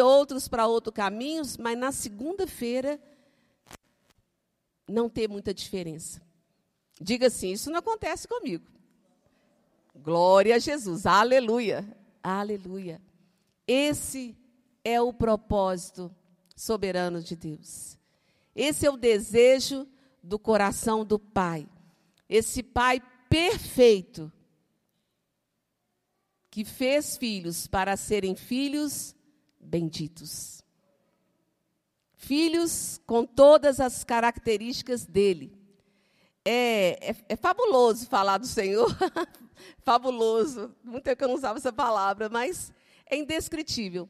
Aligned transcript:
outros 0.00 0.48
para 0.48 0.66
outros 0.66 0.94
caminhos, 0.94 1.56
mas 1.56 1.78
na 1.78 1.92
segunda-feira 1.92 3.00
não 4.88 5.08
ter 5.08 5.28
muita 5.28 5.52
diferença. 5.52 6.20
Diga 7.00 7.26
assim: 7.26 7.52
isso 7.52 7.70
não 7.70 7.78
acontece 7.78 8.26
comigo. 8.26 8.66
Glória 9.94 10.56
a 10.56 10.58
Jesus, 10.58 11.06
aleluia, 11.06 11.86
aleluia. 12.22 13.00
Esse 13.66 14.36
é 14.84 15.00
o 15.00 15.12
propósito 15.12 16.14
soberano 16.56 17.22
de 17.22 17.36
Deus. 17.36 17.98
Esse 18.54 18.86
é 18.86 18.90
o 18.90 18.96
desejo 18.96 19.86
do 20.22 20.38
coração 20.38 21.04
do 21.04 21.18
Pai. 21.18 21.68
Esse 22.28 22.62
Pai 22.62 23.00
perfeito 23.28 24.32
que 26.50 26.64
fez 26.64 27.16
filhos 27.16 27.66
para 27.66 27.96
serem 27.96 28.34
filhos 28.34 29.14
benditos. 29.68 30.62
Filhos 32.14 33.00
com 33.06 33.24
todas 33.24 33.78
as 33.78 34.02
características 34.02 35.04
dele. 35.04 35.56
É, 36.44 37.10
é, 37.10 37.16
é 37.28 37.36
fabuloso 37.36 38.06
falar 38.06 38.38
do 38.38 38.46
Senhor, 38.46 38.88
fabuloso. 39.84 40.74
Muito 40.82 41.04
tempo 41.04 41.18
que 41.18 41.24
eu 41.24 41.28
não 41.28 41.36
usava 41.36 41.58
essa 41.58 41.72
palavra, 41.72 42.28
mas 42.28 42.72
é 43.06 43.16
indescritível. 43.16 44.08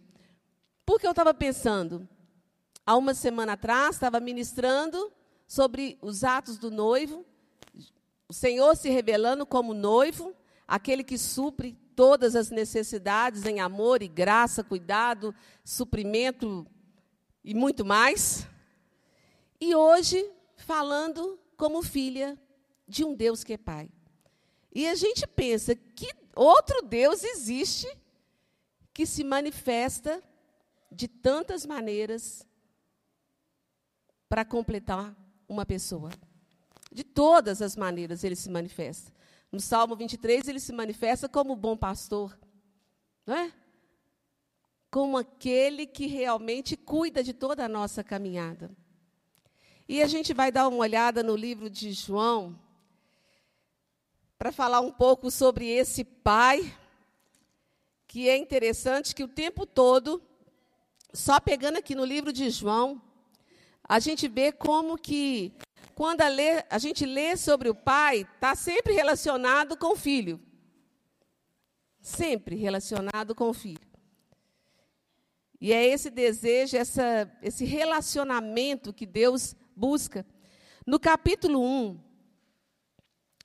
Porque 0.86 1.06
eu 1.06 1.10
estava 1.10 1.34
pensando, 1.34 2.08
há 2.86 2.96
uma 2.96 3.12
semana 3.12 3.52
atrás, 3.54 3.96
estava 3.96 4.20
ministrando 4.20 5.12
sobre 5.46 5.98
os 6.00 6.24
atos 6.24 6.56
do 6.56 6.70
noivo, 6.70 7.26
o 8.28 8.32
Senhor 8.32 8.76
se 8.76 8.90
revelando 8.90 9.44
como 9.46 9.74
noivo, 9.74 10.34
aquele 10.66 11.02
que 11.02 11.16
supre 11.16 11.76
todas 11.98 12.36
as 12.36 12.48
necessidades 12.48 13.44
em 13.44 13.58
amor 13.58 14.04
e 14.04 14.06
graça, 14.06 14.62
cuidado, 14.62 15.34
suprimento 15.64 16.64
e 17.42 17.52
muito 17.52 17.84
mais. 17.84 18.46
E 19.60 19.74
hoje, 19.74 20.24
falando 20.54 21.40
como 21.56 21.82
filha 21.82 22.38
de 22.86 23.04
um 23.04 23.16
Deus 23.16 23.42
que 23.42 23.54
é 23.54 23.58
Pai. 23.58 23.90
E 24.72 24.86
a 24.86 24.94
gente 24.94 25.26
pensa 25.26 25.74
que 25.74 26.08
outro 26.36 26.82
Deus 26.82 27.24
existe 27.24 27.88
que 28.94 29.04
se 29.04 29.24
manifesta 29.24 30.22
de 30.92 31.08
tantas 31.08 31.66
maneiras 31.66 32.46
para 34.28 34.44
completar 34.44 35.16
uma 35.48 35.66
pessoa. 35.66 36.12
De 36.92 37.02
todas 37.02 37.60
as 37.60 37.74
maneiras 37.74 38.22
ele 38.22 38.36
se 38.36 38.48
manifesta. 38.48 39.17
No 39.50 39.60
Salmo 39.60 39.96
23, 39.96 40.46
ele 40.48 40.60
se 40.60 40.72
manifesta 40.72 41.28
como 41.28 41.56
bom 41.56 41.76
pastor, 41.76 42.38
não 43.26 43.34
é? 43.34 43.52
Como 44.90 45.16
aquele 45.16 45.86
que 45.86 46.06
realmente 46.06 46.76
cuida 46.76 47.22
de 47.22 47.32
toda 47.32 47.64
a 47.64 47.68
nossa 47.68 48.04
caminhada. 48.04 48.70
E 49.88 50.02
a 50.02 50.06
gente 50.06 50.34
vai 50.34 50.52
dar 50.52 50.68
uma 50.68 50.78
olhada 50.78 51.22
no 51.22 51.34
livro 51.34 51.70
de 51.70 51.92
João, 51.92 52.58
para 54.38 54.52
falar 54.52 54.80
um 54.80 54.92
pouco 54.92 55.30
sobre 55.30 55.66
esse 55.66 56.04
pai, 56.04 56.72
que 58.06 58.28
é 58.28 58.36
interessante 58.36 59.14
que 59.14 59.24
o 59.24 59.28
tempo 59.28 59.66
todo, 59.66 60.22
só 61.12 61.40
pegando 61.40 61.78
aqui 61.78 61.94
no 61.94 62.04
livro 62.04 62.32
de 62.32 62.48
João, 62.48 63.02
a 63.82 63.98
gente 63.98 64.28
vê 64.28 64.52
como 64.52 64.96
que 64.96 65.52
quando 65.98 66.20
a, 66.20 66.28
a 66.70 66.78
gente 66.78 67.04
lê 67.04 67.36
sobre 67.36 67.68
o 67.68 67.74
pai, 67.74 68.20
está 68.20 68.54
sempre 68.54 68.94
relacionado 68.94 69.76
com 69.76 69.94
o 69.94 69.96
filho. 69.96 70.40
Sempre 72.00 72.54
relacionado 72.54 73.34
com 73.34 73.50
o 73.50 73.52
filho. 73.52 73.80
E 75.60 75.72
é 75.72 75.84
esse 75.84 76.08
desejo, 76.08 76.76
essa, 76.76 77.28
esse 77.42 77.64
relacionamento 77.64 78.92
que 78.92 79.04
Deus 79.04 79.56
busca. 79.74 80.24
No 80.86 81.00
capítulo 81.00 81.60
1, 81.60 82.00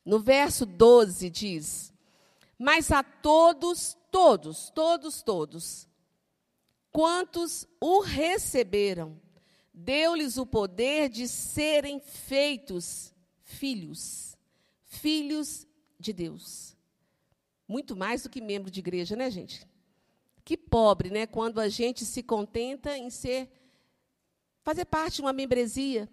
no 0.05 0.19
verso 0.19 0.63
12, 0.63 1.31
diz: 1.31 1.91
Mas 2.55 2.91
a 2.91 3.01
todos, 3.01 3.97
todos, 4.11 4.69
todos, 4.69 5.23
todos, 5.23 5.87
quantos 6.91 7.65
o 7.81 7.99
receberam, 8.01 9.19
deu-lhes 9.73 10.37
o 10.37 10.45
poder 10.45 11.09
de 11.09 11.27
serem 11.27 11.99
feitos 11.99 13.13
filhos, 13.41 14.37
filhos 14.85 15.67
de 15.99 16.13
Deus. 16.13 16.75
Muito 17.67 17.95
mais 17.95 18.23
do 18.23 18.29
que 18.29 18.41
membro 18.41 18.69
de 18.69 18.79
igreja, 18.79 19.15
né, 19.15 19.31
gente? 19.31 19.67
Que 20.45 20.57
pobre, 20.57 21.09
né, 21.09 21.25
quando 21.25 21.59
a 21.59 21.69
gente 21.69 22.05
se 22.05 22.21
contenta 22.21 22.97
em 22.97 23.09
ser 23.09 23.49
fazer 24.61 24.85
parte 24.85 25.15
de 25.15 25.21
uma 25.21 25.33
membresia. 25.33 26.09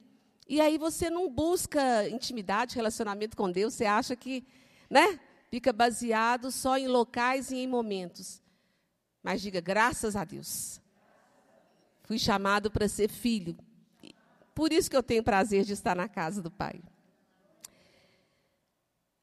E 0.49 0.61
aí 0.61 0.79
você 0.79 1.09
não 1.11 1.31
busca 1.31 2.09
intimidade, 2.09 2.75
relacionamento 2.75 3.37
com 3.37 3.51
Deus, 3.51 3.75
você 3.75 3.85
acha 3.85 4.17
que, 4.17 4.45
né, 4.89 5.21
fica 5.51 5.73
baseado 5.73 6.51
só 6.51 6.77
em 6.77 6.89
locais 6.89 7.51
e 7.51 7.57
em 7.57 7.67
momentos. 7.67 8.43
Mas 9.23 9.43
diga 9.43 9.61
graças 9.61 10.17
a 10.17 10.25
Deus. 10.25 10.81
Fui 12.11 12.19
chamado 12.19 12.73
para 12.73 12.89
ser 12.89 13.09
filho. 13.09 13.57
Por 14.53 14.73
isso 14.73 14.91
que 14.91 14.97
eu 14.97 15.03
tenho 15.03 15.23
prazer 15.23 15.65
de 15.65 15.75
estar 15.75 15.95
na 15.95 16.09
casa 16.09 16.43
do 16.43 16.51
Pai. 16.51 16.83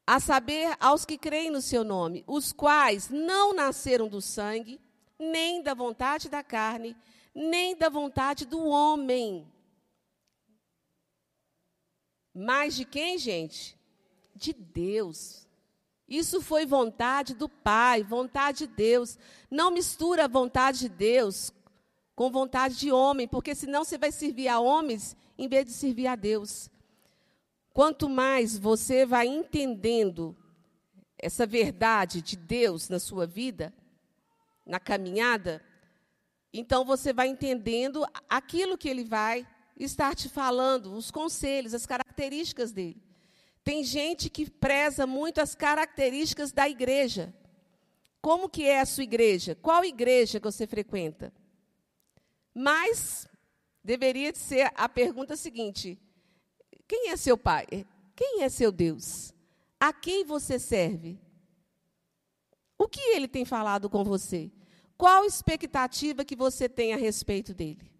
A 0.06 0.18
saber, 0.18 0.74
aos 0.80 1.04
que 1.04 1.18
creem 1.18 1.50
no 1.50 1.60
seu 1.60 1.84
nome, 1.84 2.24
os 2.26 2.50
quais 2.50 3.10
não 3.10 3.52
nasceram 3.52 4.08
do 4.08 4.22
sangue, 4.22 4.80
nem 5.18 5.62
da 5.62 5.74
vontade 5.74 6.30
da 6.30 6.42
carne, 6.42 6.96
nem 7.34 7.76
da 7.76 7.90
vontade 7.90 8.46
do 8.46 8.64
homem. 8.64 9.46
Mas 12.34 12.74
de 12.74 12.86
quem, 12.86 13.18
gente? 13.18 13.76
De 14.34 14.54
Deus. 14.54 15.46
Isso 16.08 16.40
foi 16.40 16.64
vontade 16.64 17.34
do 17.34 17.50
Pai, 17.50 18.02
vontade 18.02 18.66
de 18.66 18.68
Deus. 18.68 19.18
Não 19.50 19.70
mistura 19.70 20.24
a 20.24 20.28
vontade 20.28 20.78
de 20.78 20.88
Deus 20.88 21.52
com 22.18 22.32
vontade 22.32 22.76
de 22.76 22.90
homem, 22.90 23.28
porque 23.28 23.54
senão 23.54 23.84
você 23.84 23.96
vai 23.96 24.10
servir 24.10 24.48
a 24.48 24.58
homens 24.58 25.16
em 25.38 25.46
vez 25.46 25.66
de 25.66 25.70
servir 25.70 26.08
a 26.08 26.16
Deus. 26.16 26.68
Quanto 27.72 28.10
mais 28.10 28.58
você 28.58 29.06
vai 29.06 29.28
entendendo 29.28 30.36
essa 31.16 31.46
verdade 31.46 32.20
de 32.20 32.36
Deus 32.36 32.88
na 32.88 32.98
sua 32.98 33.24
vida, 33.24 33.72
na 34.66 34.80
caminhada, 34.80 35.64
então 36.52 36.84
você 36.84 37.12
vai 37.12 37.28
entendendo 37.28 38.04
aquilo 38.28 38.76
que 38.76 38.88
ele 38.88 39.04
vai 39.04 39.46
estar 39.78 40.16
te 40.16 40.28
falando, 40.28 40.94
os 40.94 41.12
conselhos, 41.12 41.72
as 41.72 41.86
características 41.86 42.72
dele. 42.72 43.00
Tem 43.62 43.84
gente 43.84 44.28
que 44.28 44.50
preza 44.50 45.06
muito 45.06 45.40
as 45.40 45.54
características 45.54 46.50
da 46.50 46.68
igreja. 46.68 47.32
Como 48.20 48.48
que 48.48 48.64
é 48.64 48.80
a 48.80 48.86
sua 48.86 49.04
igreja? 49.04 49.54
Qual 49.54 49.84
igreja 49.84 50.40
que 50.40 50.46
você 50.46 50.66
frequenta? 50.66 51.32
Mas 52.60 53.28
deveria 53.84 54.34
ser 54.34 54.72
a 54.74 54.88
pergunta 54.88 55.36
seguinte: 55.36 55.96
quem 56.88 57.10
é 57.10 57.16
seu 57.16 57.38
pai? 57.38 57.86
Quem 58.16 58.42
é 58.42 58.48
seu 58.48 58.72
Deus? 58.72 59.32
A 59.78 59.92
quem 59.92 60.24
você 60.24 60.58
serve? 60.58 61.20
O 62.76 62.88
que 62.88 63.00
ele 63.14 63.28
tem 63.28 63.44
falado 63.44 63.88
com 63.88 64.02
você? 64.02 64.50
Qual 64.96 65.24
expectativa 65.24 66.24
que 66.24 66.34
você 66.34 66.68
tem 66.68 66.92
a 66.92 66.96
respeito 66.96 67.54
dele? 67.54 67.92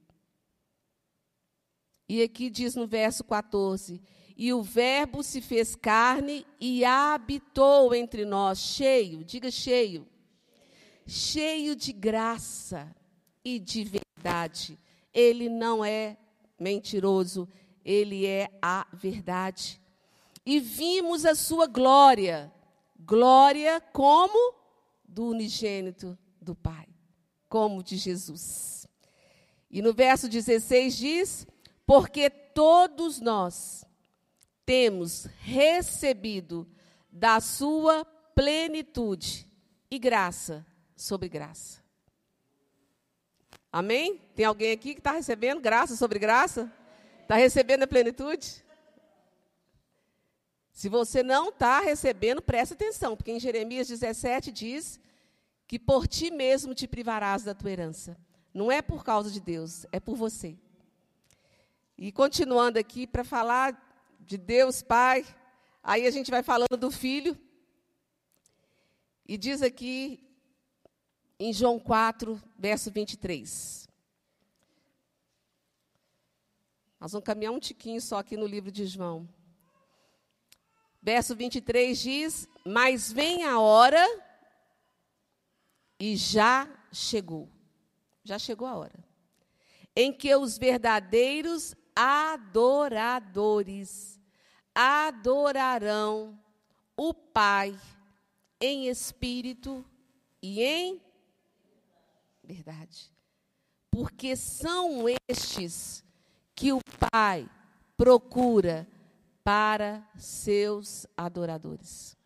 E 2.08 2.20
aqui 2.20 2.50
diz 2.50 2.74
no 2.74 2.88
verso 2.88 3.22
14: 3.22 4.02
E 4.36 4.52
o 4.52 4.60
Verbo 4.60 5.22
se 5.22 5.40
fez 5.40 5.76
carne 5.76 6.44
e 6.58 6.84
habitou 6.84 7.94
entre 7.94 8.24
nós, 8.24 8.58
cheio, 8.58 9.22
diga 9.22 9.52
cheio, 9.52 10.04
cheio 11.06 11.76
de 11.76 11.92
graça 11.92 12.92
e 13.54 13.58
de 13.58 13.84
verdade. 13.84 14.78
Ele 15.12 15.48
não 15.48 15.84
é 15.84 16.16
mentiroso, 16.58 17.48
ele 17.84 18.26
é 18.26 18.50
a 18.60 18.86
verdade. 18.92 19.80
E 20.44 20.60
vimos 20.60 21.24
a 21.24 21.34
sua 21.34 21.66
glória, 21.66 22.52
glória 22.98 23.80
como 23.92 24.54
do 25.04 25.28
unigênito 25.28 26.16
do 26.40 26.54
Pai, 26.54 26.86
como 27.48 27.82
de 27.82 27.96
Jesus. 27.96 28.86
E 29.70 29.82
no 29.82 29.92
verso 29.92 30.28
16 30.28 30.96
diz: 30.96 31.46
Porque 31.86 32.30
todos 32.30 33.20
nós 33.20 33.84
temos 34.64 35.26
recebido 35.40 36.68
da 37.10 37.40
sua 37.40 38.04
plenitude 38.34 39.50
e 39.90 39.98
graça 39.98 40.66
sobre 40.96 41.28
graça. 41.28 41.87
Amém? 43.72 44.20
Tem 44.34 44.46
alguém 44.46 44.72
aqui 44.72 44.94
que 44.94 45.00
está 45.00 45.12
recebendo 45.12 45.60
graça 45.60 45.94
sobre 45.94 46.18
graça? 46.18 46.72
Está 47.22 47.36
recebendo 47.36 47.82
a 47.82 47.86
plenitude? 47.86 48.64
Se 50.72 50.88
você 50.88 51.22
não 51.22 51.48
está 51.48 51.80
recebendo, 51.80 52.40
preste 52.40 52.72
atenção, 52.72 53.16
porque 53.16 53.32
em 53.32 53.40
Jeremias 53.40 53.88
17 53.88 54.50
diz 54.52 55.00
que 55.66 55.78
por 55.78 56.06
ti 56.06 56.30
mesmo 56.30 56.74
te 56.74 56.86
privarás 56.86 57.42
da 57.42 57.54
tua 57.54 57.70
herança. 57.70 58.16
Não 58.54 58.72
é 58.72 58.80
por 58.80 59.04
causa 59.04 59.30
de 59.30 59.40
Deus, 59.40 59.84
é 59.92 60.00
por 60.00 60.16
você. 60.16 60.56
E 61.96 62.10
continuando 62.10 62.78
aqui 62.78 63.06
para 63.06 63.24
falar 63.24 63.76
de 64.20 64.38
Deus 64.38 64.80
Pai, 64.80 65.26
aí 65.82 66.06
a 66.06 66.10
gente 66.10 66.30
vai 66.30 66.42
falando 66.42 66.76
do 66.78 66.90
Filho. 66.90 67.36
E 69.26 69.36
diz 69.36 69.60
aqui 69.60 70.27
em 71.38 71.52
João 71.52 71.78
4, 71.78 72.42
verso 72.58 72.90
23. 72.90 73.86
Nós 76.98 77.12
vamos 77.12 77.24
caminhar 77.24 77.52
um 77.52 77.60
tiquinho 77.60 78.00
só 78.00 78.18
aqui 78.18 78.36
no 78.36 78.46
livro 78.46 78.72
de 78.72 78.84
João. 78.86 79.28
Verso 81.00 81.36
23 81.36 81.96
diz: 81.98 82.48
Mas 82.66 83.12
vem 83.12 83.44
a 83.44 83.60
hora, 83.60 84.04
e 85.98 86.16
já 86.16 86.68
chegou. 86.92 87.48
Já 88.24 88.38
chegou 88.38 88.66
a 88.66 88.76
hora. 88.76 89.06
Em 89.94 90.12
que 90.12 90.34
os 90.34 90.58
verdadeiros 90.58 91.76
adoradores 91.94 94.20
adorarão 94.74 96.36
o 96.96 97.14
Pai 97.14 97.78
em 98.60 98.88
espírito 98.88 99.84
e 100.42 100.60
em 100.62 101.00
verdade. 102.48 103.12
Porque 103.90 104.34
são 104.34 105.04
estes 105.28 106.02
que 106.54 106.72
o 106.72 106.80
Pai 107.12 107.48
procura 107.96 108.88
para 109.44 110.02
seus 110.16 111.06
adoradores. 111.16 112.16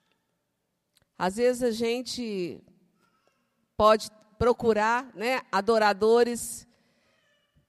Às 1.18 1.36
vezes 1.36 1.62
a 1.62 1.70
gente 1.70 2.62
pode 3.76 4.10
procurar 4.38 5.12
né, 5.14 5.42
adoradores 5.50 6.66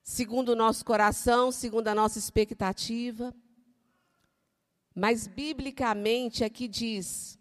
segundo 0.02 0.50
o 0.50 0.56
nosso 0.56 0.84
coração, 0.84 1.50
segundo 1.50 1.88
a 1.88 1.94
nossa 1.94 2.18
expectativa. 2.18 3.34
Mas 4.94 5.26
biblicamente 5.26 6.44
aqui 6.44 6.68
diz: 6.68 7.38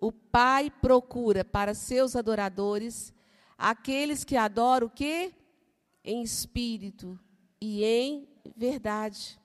o 0.00 0.12
Pai 0.12 0.70
procura 0.70 1.44
para 1.44 1.74
seus 1.74 2.16
adoradores 2.16 3.12
aqueles 3.58 4.24
que 4.24 4.36
adoram 4.36 4.86
o 4.86 4.90
quê? 4.90 5.34
Em 6.04 6.22
espírito 6.22 7.18
e 7.60 7.84
em 7.84 8.28
verdade 8.56 9.38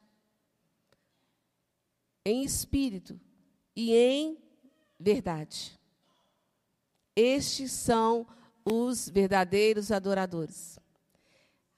em 2.25 2.43
espírito 2.43 3.19
e 3.75 3.93
em 3.93 4.37
verdade. 4.99 5.77
Estes 7.15 7.71
são 7.71 8.25
os 8.65 9.09
verdadeiros 9.09 9.91
adoradores. 9.91 10.79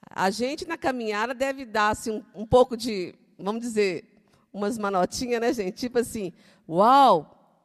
A 0.07 0.29
gente 0.29 0.65
na 0.65 0.77
caminhada 0.77 1.33
deve 1.33 1.65
dar 1.65 1.89
assim, 1.89 2.11
um, 2.11 2.41
um 2.41 2.45
pouco 2.45 2.77
de, 2.77 3.15
vamos 3.37 3.61
dizer, 3.61 4.05
umas 4.53 4.77
manotinhas, 4.77 5.41
né, 5.41 5.51
gente? 5.51 5.77
Tipo 5.77 5.99
assim, 5.99 6.31
uau, 6.69 7.59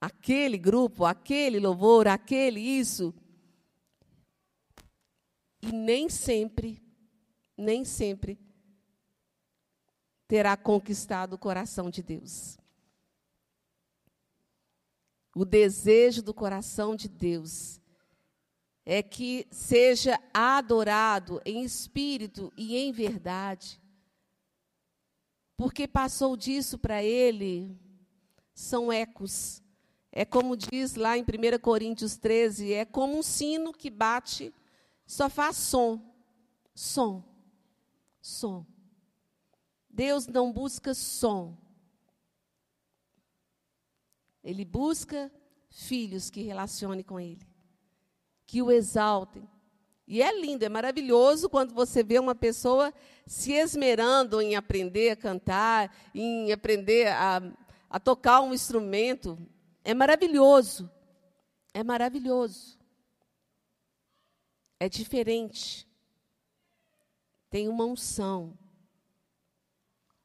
aquele 0.00 0.56
grupo, 0.56 1.04
aquele 1.04 1.58
louvor, 1.58 2.06
aquele 2.06 2.60
isso. 2.60 3.12
E 5.62 5.72
nem 5.72 6.08
sempre, 6.08 6.82
nem 7.56 7.84
sempre 7.84 8.38
terá 10.26 10.56
conquistado 10.56 11.34
o 11.34 11.38
coração 11.38 11.90
de 11.90 12.02
Deus. 12.02 12.56
O 15.34 15.44
desejo 15.44 16.22
do 16.22 16.32
coração 16.32 16.94
de 16.94 17.08
Deus 17.08 17.80
é 18.84 19.02
que 19.02 19.46
seja 19.50 20.20
adorado 20.32 21.40
em 21.44 21.62
espírito 21.62 22.52
e 22.56 22.76
em 22.76 22.92
verdade. 22.92 23.80
Porque 25.56 25.86
passou 25.86 26.36
disso 26.36 26.78
para 26.78 27.02
ele, 27.02 27.76
são 28.54 28.92
ecos. 28.92 29.62
É 30.10 30.24
como 30.24 30.56
diz 30.56 30.94
lá 30.94 31.18
em 31.18 31.22
1 31.22 31.58
Coríntios 31.60 32.16
13: 32.16 32.72
é 32.72 32.84
como 32.84 33.18
um 33.18 33.22
sino 33.22 33.72
que 33.72 33.90
bate, 33.90 34.52
só 35.10 35.28
faz 35.28 35.56
som. 35.56 36.00
Som. 36.72 37.24
Som. 38.22 38.64
Deus 39.88 40.28
não 40.28 40.52
busca 40.52 40.94
som. 40.94 41.58
Ele 44.44 44.64
busca 44.64 45.28
filhos 45.68 46.30
que 46.30 46.42
relacionem 46.42 47.02
com 47.02 47.18
Ele, 47.18 47.44
que 48.46 48.62
o 48.62 48.70
exaltem. 48.70 49.48
E 50.06 50.22
é 50.22 50.40
lindo, 50.40 50.64
é 50.64 50.68
maravilhoso 50.68 51.50
quando 51.50 51.74
você 51.74 52.04
vê 52.04 52.20
uma 52.20 52.34
pessoa 52.34 52.94
se 53.26 53.52
esmerando 53.52 54.40
em 54.40 54.54
aprender 54.54 55.10
a 55.10 55.16
cantar, 55.16 55.92
em 56.14 56.52
aprender 56.52 57.08
a, 57.08 57.42
a 57.90 57.98
tocar 57.98 58.42
um 58.42 58.54
instrumento. 58.54 59.36
É 59.82 59.92
maravilhoso. 59.92 60.88
É 61.74 61.82
maravilhoso. 61.82 62.79
É 64.80 64.88
diferente. 64.88 65.86
Tem 67.48 67.68
uma 67.68 67.84
unção 67.84 68.58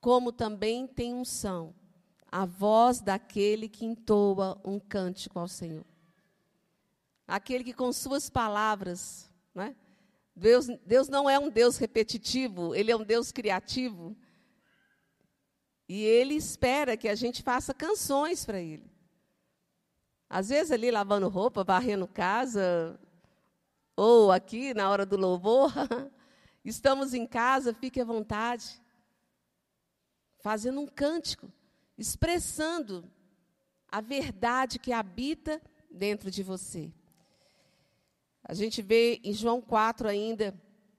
como 0.05 0.31
também 0.31 0.85
tem 0.85 1.15
unção 1.15 1.73
a 2.31 2.45
voz 2.45 3.01
daquele 3.01 3.67
que 3.67 3.85
entoa 3.85 4.61
um 4.63 4.79
cântico 4.79 5.39
ao 5.39 5.47
Senhor. 5.47 5.83
Aquele 7.27 7.63
que 7.63 7.73
com 7.73 7.91
suas 7.91 8.29
palavras, 8.29 9.31
né? 9.51 9.75
Deus, 10.35 10.67
Deus 10.85 11.07
não 11.09 11.27
é 11.27 11.39
um 11.39 11.49
Deus 11.49 11.77
repetitivo, 11.77 12.75
Ele 12.75 12.91
é 12.91 12.95
um 12.95 13.03
Deus 13.03 13.31
criativo. 13.31 14.15
E 15.89 16.03
Ele 16.03 16.35
espera 16.35 16.95
que 16.95 17.07
a 17.07 17.15
gente 17.15 17.41
faça 17.41 17.73
canções 17.73 18.45
para 18.45 18.59
Ele. 18.61 18.91
Às 20.29 20.49
vezes 20.49 20.71
ali 20.71 20.91
lavando 20.91 21.29
roupa, 21.29 21.63
varrendo 21.63 22.07
casa, 22.07 22.99
ou 23.95 24.31
aqui 24.31 24.73
na 24.73 24.89
hora 24.89 25.05
do 25.05 25.15
louvor, 25.15 25.71
estamos 26.63 27.13
em 27.13 27.25
casa, 27.25 27.73
fique 27.73 28.01
à 28.01 28.05
vontade 28.05 28.81
fazendo 30.39 30.79
um 30.79 30.87
cântico, 30.87 31.51
expressando 31.97 33.09
a 33.91 34.01
verdade 34.01 34.77
que 34.77 34.91
habita 34.91 35.61
dentro 35.89 36.29
de 36.29 36.43
você. 36.43 36.91
A 38.43 38.53
gente 38.53 38.81
vê 38.81 39.19
em 39.23 39.33
João 39.33 39.59
4 39.59 40.07
ainda, 40.07 40.53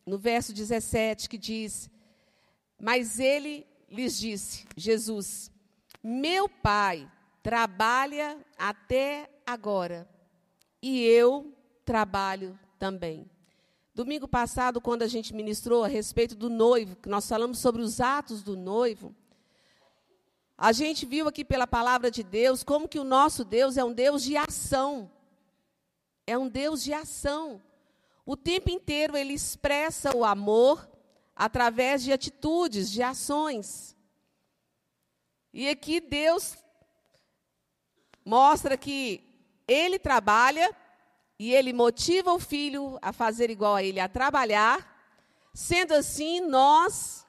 no 0.04 0.18
verso 0.18 0.52
17, 0.52 1.28
que 1.28 1.38
diz: 1.38 1.88
Mas 2.80 3.21
ele 3.21 3.64
lhes 3.88 4.18
disse, 4.18 4.66
Jesus, 4.76 5.50
meu 6.02 6.49
pai 6.49 7.11
trabalha 7.42 8.44
até 8.59 9.30
agora, 9.47 10.09
e 10.82 11.04
eu 11.04 11.54
trabalho 11.85 12.59
também. 12.78 13.30
Domingo 13.95 14.28
passado, 14.28 14.80
quando 14.80 15.02
a 15.02 15.06
gente 15.06 15.35
ministrou 15.35 15.83
a 15.83 15.88
respeito 15.88 16.35
do 16.35 16.50
noivo, 16.50 16.97
que 16.97 17.09
nós 17.09 17.26
falamos 17.28 17.59
sobre 17.59 17.80
os 17.80 18.00
atos 18.00 18.42
do 18.42 18.56
noivo, 18.56 19.14
a 20.59 20.73
gente 20.73 21.04
viu 21.04 21.28
aqui 21.28 21.45
pela 21.45 21.66
palavra 21.66 22.11
de 22.11 22.23
Deus 22.23 22.62
como 22.62 22.88
que 22.88 22.99
o 22.99 23.04
nosso 23.04 23.45
Deus 23.45 23.76
é 23.76 23.85
um 23.85 23.92
Deus 23.92 24.23
de 24.23 24.37
ação. 24.37 25.11
É 26.26 26.37
um 26.37 26.49
Deus 26.49 26.83
de 26.83 26.92
ação. 26.92 27.62
O 28.25 28.37
tempo 28.37 28.71
inteiro 28.71 29.16
ele 29.16 29.33
expressa 29.33 30.16
o 30.16 30.25
amor 30.25 30.88
através 31.35 32.02
de 32.02 32.12
atitudes, 32.12 32.90
de 32.90 33.02
ações. 33.02 33.97
E 35.52 35.68
aqui 35.68 36.00
Deus 36.00 36.56
mostra 38.25 38.76
que 38.76 39.23
ele 39.68 39.99
trabalha 39.99 40.75
e 41.38 41.52
ele 41.52 41.73
motiva 41.73 42.33
o 42.33 42.38
filho 42.38 42.99
a 43.02 43.12
fazer 43.12 43.50
igual 43.50 43.75
a 43.75 43.83
ele, 43.83 44.00
a 44.00 44.09
trabalhar. 44.09 44.95
Sendo 45.52 45.93
assim, 45.93 46.40
nós 46.40 47.26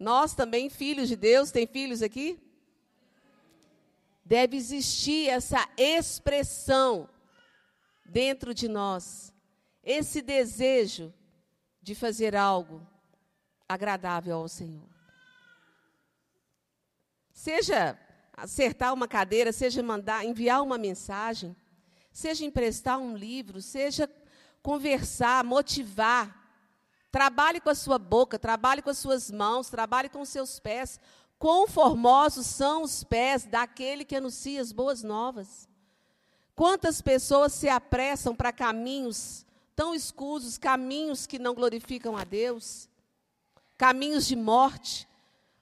nós 0.00 0.34
também, 0.34 0.70
filhos 0.70 1.10
de 1.10 1.14
Deus, 1.14 1.50
tem 1.50 1.66
filhos 1.66 2.00
aqui? 2.00 2.40
Deve 4.24 4.56
existir 4.56 5.28
essa 5.28 5.68
expressão 5.76 7.06
dentro 8.06 8.54
de 8.54 8.66
nós, 8.66 9.30
esse 9.84 10.22
desejo 10.22 11.12
de 11.82 11.94
fazer 11.94 12.34
algo 12.34 12.86
agradável 13.68 14.38
ao 14.38 14.48
Senhor. 14.48 14.88
Seja 17.30 17.98
acertar 18.32 18.94
uma 18.94 19.06
cadeira, 19.06 19.52
seja 19.52 19.82
mandar, 19.82 20.24
enviar 20.24 20.62
uma 20.62 20.78
mensagem, 20.78 21.54
seja 22.12 22.44
emprestar 22.44 22.98
um 22.98 23.16
livro, 23.16 23.60
seja 23.62 24.10
conversar, 24.62 25.44
motivar, 25.44 26.40
Trabalhe 27.10 27.60
com 27.60 27.70
a 27.70 27.74
sua 27.74 27.98
boca, 27.98 28.38
trabalhe 28.38 28.82
com 28.82 28.90
as 28.90 28.98
suas 28.98 29.30
mãos, 29.30 29.68
trabalhe 29.68 30.08
com 30.08 30.20
os 30.20 30.28
seus 30.28 30.60
pés. 30.60 31.00
Quão 31.38 31.66
formosos 31.66 32.46
são 32.46 32.82
os 32.82 33.02
pés 33.02 33.44
daquele 33.44 34.04
que 34.04 34.14
anuncia 34.14 34.60
as 34.60 34.70
boas 34.70 35.02
novas. 35.02 35.68
Quantas 36.54 37.00
pessoas 37.00 37.52
se 37.52 37.68
apressam 37.68 38.36
para 38.36 38.52
caminhos 38.52 39.44
tão 39.74 39.94
escusos, 39.94 40.58
caminhos 40.58 41.26
que 41.26 41.38
não 41.38 41.54
glorificam 41.54 42.16
a 42.16 42.22
Deus, 42.22 42.88
caminhos 43.78 44.26
de 44.26 44.36
morte, 44.36 45.08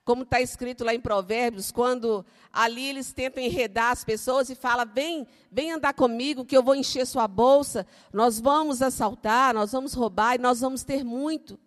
como 0.08 0.22
está 0.22 0.40
escrito 0.40 0.84
lá 0.84 0.94
em 0.94 1.00
Provérbios, 1.02 1.70
quando 1.70 2.24
ali 2.50 2.82
eles 2.88 3.12
tentam 3.12 3.42
enredar 3.42 3.90
as 3.90 4.04
pessoas 4.04 4.48
e 4.48 4.54
fala: 4.54 4.86
vem, 4.86 5.26
vem 5.52 5.70
andar 5.70 5.92
comigo, 5.92 6.46
que 6.46 6.56
eu 6.56 6.62
vou 6.62 6.74
encher 6.74 7.06
sua 7.06 7.28
bolsa, 7.28 7.86
nós 8.10 8.40
vamos 8.40 8.80
assaltar, 8.80 9.52
nós 9.52 9.72
vamos 9.72 9.92
roubar 9.92 10.36
e 10.36 10.38
nós 10.38 10.60
vamos 10.60 10.82
ter 10.82 11.04
muito. 11.04 11.60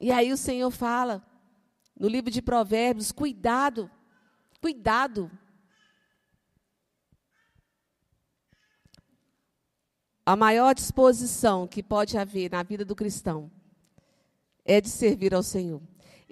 E 0.00 0.10
aí 0.10 0.32
o 0.32 0.36
Senhor 0.36 0.72
fala, 0.72 1.24
no 1.96 2.08
livro 2.08 2.28
de 2.28 2.42
Provérbios, 2.42 3.12
cuidado, 3.12 3.88
cuidado. 4.60 5.30
A 10.26 10.34
maior 10.34 10.74
disposição 10.74 11.68
que 11.68 11.84
pode 11.84 12.18
haver 12.18 12.50
na 12.50 12.64
vida 12.64 12.84
do 12.84 12.96
cristão 12.96 13.48
é 14.64 14.80
de 14.80 14.88
servir 14.88 15.32
ao 15.34 15.42
Senhor. 15.44 15.80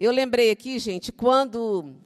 Eu 0.01 0.13
lembrei 0.13 0.53
aqui, 0.53 0.79
gente, 0.79 1.11
quando 1.11 1.97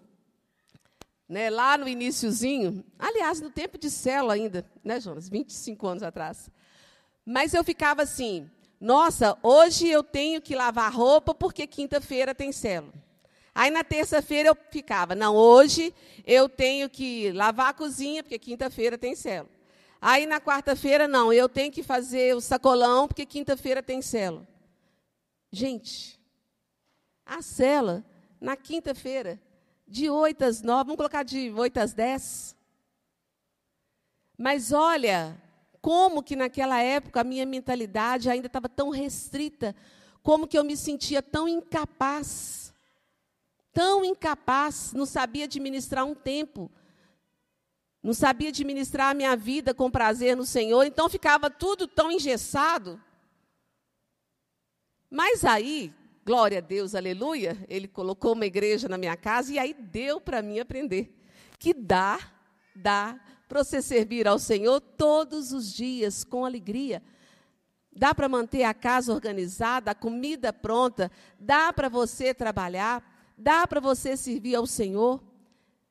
né, 1.29 1.51
lá 1.51 1.77
no 1.77 1.87
iníciozinho, 1.87 2.83
aliás, 2.99 3.39
no 3.39 3.51
tempo 3.51 3.77
de 3.77 3.91
célula 3.91 4.33
ainda, 4.33 4.65
né, 4.83 4.99
Jonas? 4.99 5.29
25 5.29 5.87
anos 5.87 6.03
atrás. 6.03 6.49
Mas 7.23 7.53
eu 7.53 7.63
ficava 7.63 8.01
assim, 8.01 8.51
nossa, 8.81 9.37
hoje 9.43 9.89
eu 9.89 10.03
tenho 10.03 10.41
que 10.41 10.55
lavar 10.55 10.91
roupa 10.91 11.35
porque 11.35 11.67
quinta-feira 11.67 12.35
tem 12.35 12.51
célula. 12.51 12.95
Aí 13.55 13.71
na 13.71 13.85
terça-feira 13.85 14.49
eu 14.49 14.57
ficava, 14.71 15.15
não, 15.15 15.37
hoje 15.37 15.95
eu 16.27 16.49
tenho 16.49 16.89
que 16.89 17.31
lavar 17.33 17.69
a 17.69 17.75
cozinha 17.75 18.23
porque 18.23 18.39
quinta-feira 18.39 18.97
tem 18.97 19.15
célula. 19.15 19.53
Aí 20.01 20.25
na 20.25 20.41
quarta-feira, 20.41 21.07
não, 21.07 21.31
eu 21.31 21.47
tenho 21.47 21.71
que 21.71 21.83
fazer 21.83 22.35
o 22.35 22.41
sacolão 22.41 23.07
porque 23.07 23.27
quinta-feira 23.27 23.83
tem 23.83 24.01
célula. 24.01 24.49
Gente, 25.53 26.19
a 27.37 27.43
cela 27.43 28.05
na 28.41 28.57
quinta-feira, 28.57 29.41
de 29.87 30.09
8 30.11 30.43
às 30.45 30.63
9, 30.63 30.85
vamos 30.85 30.97
colocar 30.97 31.23
de 31.23 31.51
8 31.51 31.79
às 31.79 31.93
10. 31.93 32.57
Mas 34.39 34.73
olha, 34.73 35.41
como 35.81 36.23
que 36.23 36.37
naquela 36.37 36.81
época 36.81 37.21
a 37.21 37.25
minha 37.25 37.45
mentalidade 37.45 38.31
ainda 38.31 38.47
estava 38.47 38.69
tão 38.69 38.91
restrita, 38.91 39.75
como 40.23 40.47
que 40.47 40.57
eu 40.57 40.65
me 40.65 40.77
sentia 40.77 41.23
tão 41.23 41.49
incapaz, 41.49 42.73
tão 43.73 44.05
incapaz, 44.05 44.93
não 44.93 45.07
sabia 45.07 45.45
administrar 45.45 46.05
um 46.05 46.15
tempo, 46.15 46.71
não 48.03 48.13
sabia 48.13 48.49
administrar 48.49 49.11
a 49.11 49.15
minha 49.15 49.37
vida 49.37 49.73
com 49.73 49.91
prazer 49.91 50.37
no 50.37 50.45
Senhor, 50.45 50.85
então 50.85 51.09
ficava 51.09 51.49
tudo 51.49 51.87
tão 51.87 52.11
engessado. 52.11 53.01
Mas 55.11 55.45
aí, 55.45 55.93
Glória 56.25 56.59
a 56.59 56.61
Deus, 56.61 56.95
aleluia. 56.95 57.57
Ele 57.69 57.89
colocou 57.89 58.35
uma 58.35 58.47
igreja 58.47 58.89
na 58.89 58.97
minha 58.97 59.17
casa 59.17 59.53
e 59.53 59.59
aí 59.59 59.75
deu 59.75 60.21
para 60.21 60.41
mim 60.41 60.61
aprender 60.61 61.19
que 61.59 61.75
dá, 61.75 62.19
dá 62.75 63.21
para 63.49 63.63
você 63.63 63.83
servir 63.83 64.27
ao 64.27 64.39
Senhor 64.39 64.81
todos 64.81 65.53
os 65.53 65.73
dias 65.73 66.25
com 66.25 66.45
alegria. 66.45 67.03
Dá 67.95 68.15
para 68.15 68.29
manter 68.29 68.65
a 68.65 68.73
casa 68.73 69.13
organizada, 69.13 69.91
a 69.91 69.95
comida 69.95 70.53
pronta, 70.53 71.11
dá 71.39 71.73
para 71.73 71.89
você 71.89 72.33
trabalhar, 72.33 73.05
dá 73.37 73.67
para 73.67 73.81
você 73.81 74.17
servir 74.17 74.55
ao 74.55 74.67
Senhor. 74.67 75.23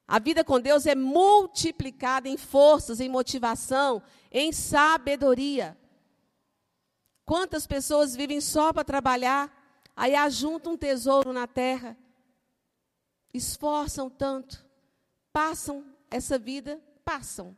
A 0.08 0.18
vida 0.18 0.44
com 0.44 0.60
Deus 0.60 0.86
é 0.86 0.96
multiplicada 0.96 2.28
em 2.28 2.36
forças, 2.38 3.00
em 3.00 3.08
motivação, 3.08 4.02
em 4.32 4.52
sabedoria. 4.52 5.78
Quantas 7.26 7.68
pessoas 7.68 8.16
vivem 8.16 8.42
só 8.42 8.74
para 8.74 8.84
trabalhar? 8.84 9.61
Aí 9.96 10.16
ajuntam 10.16 10.74
um 10.74 10.78
tesouro 10.78 11.34
na 11.34 11.48
terra, 11.48 11.98
esforçam 13.34 14.10
tanto, 14.10 14.66
passam 15.32 15.86
essa 16.10 16.38
vida, 16.38 16.82
passam, 17.04 17.56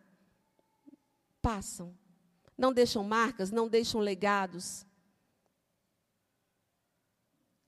passam. 1.41 1.97
Não 2.57 2.71
deixam 2.71 3.03
marcas, 3.03 3.51
não 3.51 3.67
deixam 3.67 3.99
legados. 3.99 4.85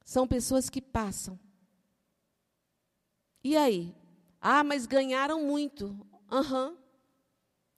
São 0.04 0.28
pessoas 0.28 0.70
que 0.70 0.82
passam. 0.82 1.40
E 3.44 3.58
aí? 3.58 3.96
Ah, 4.40 4.64
mas 4.64 4.86
ganharam 4.86 5.42
muito. 5.42 6.08
Aham. 6.32 6.70
Uhum. 6.70 6.78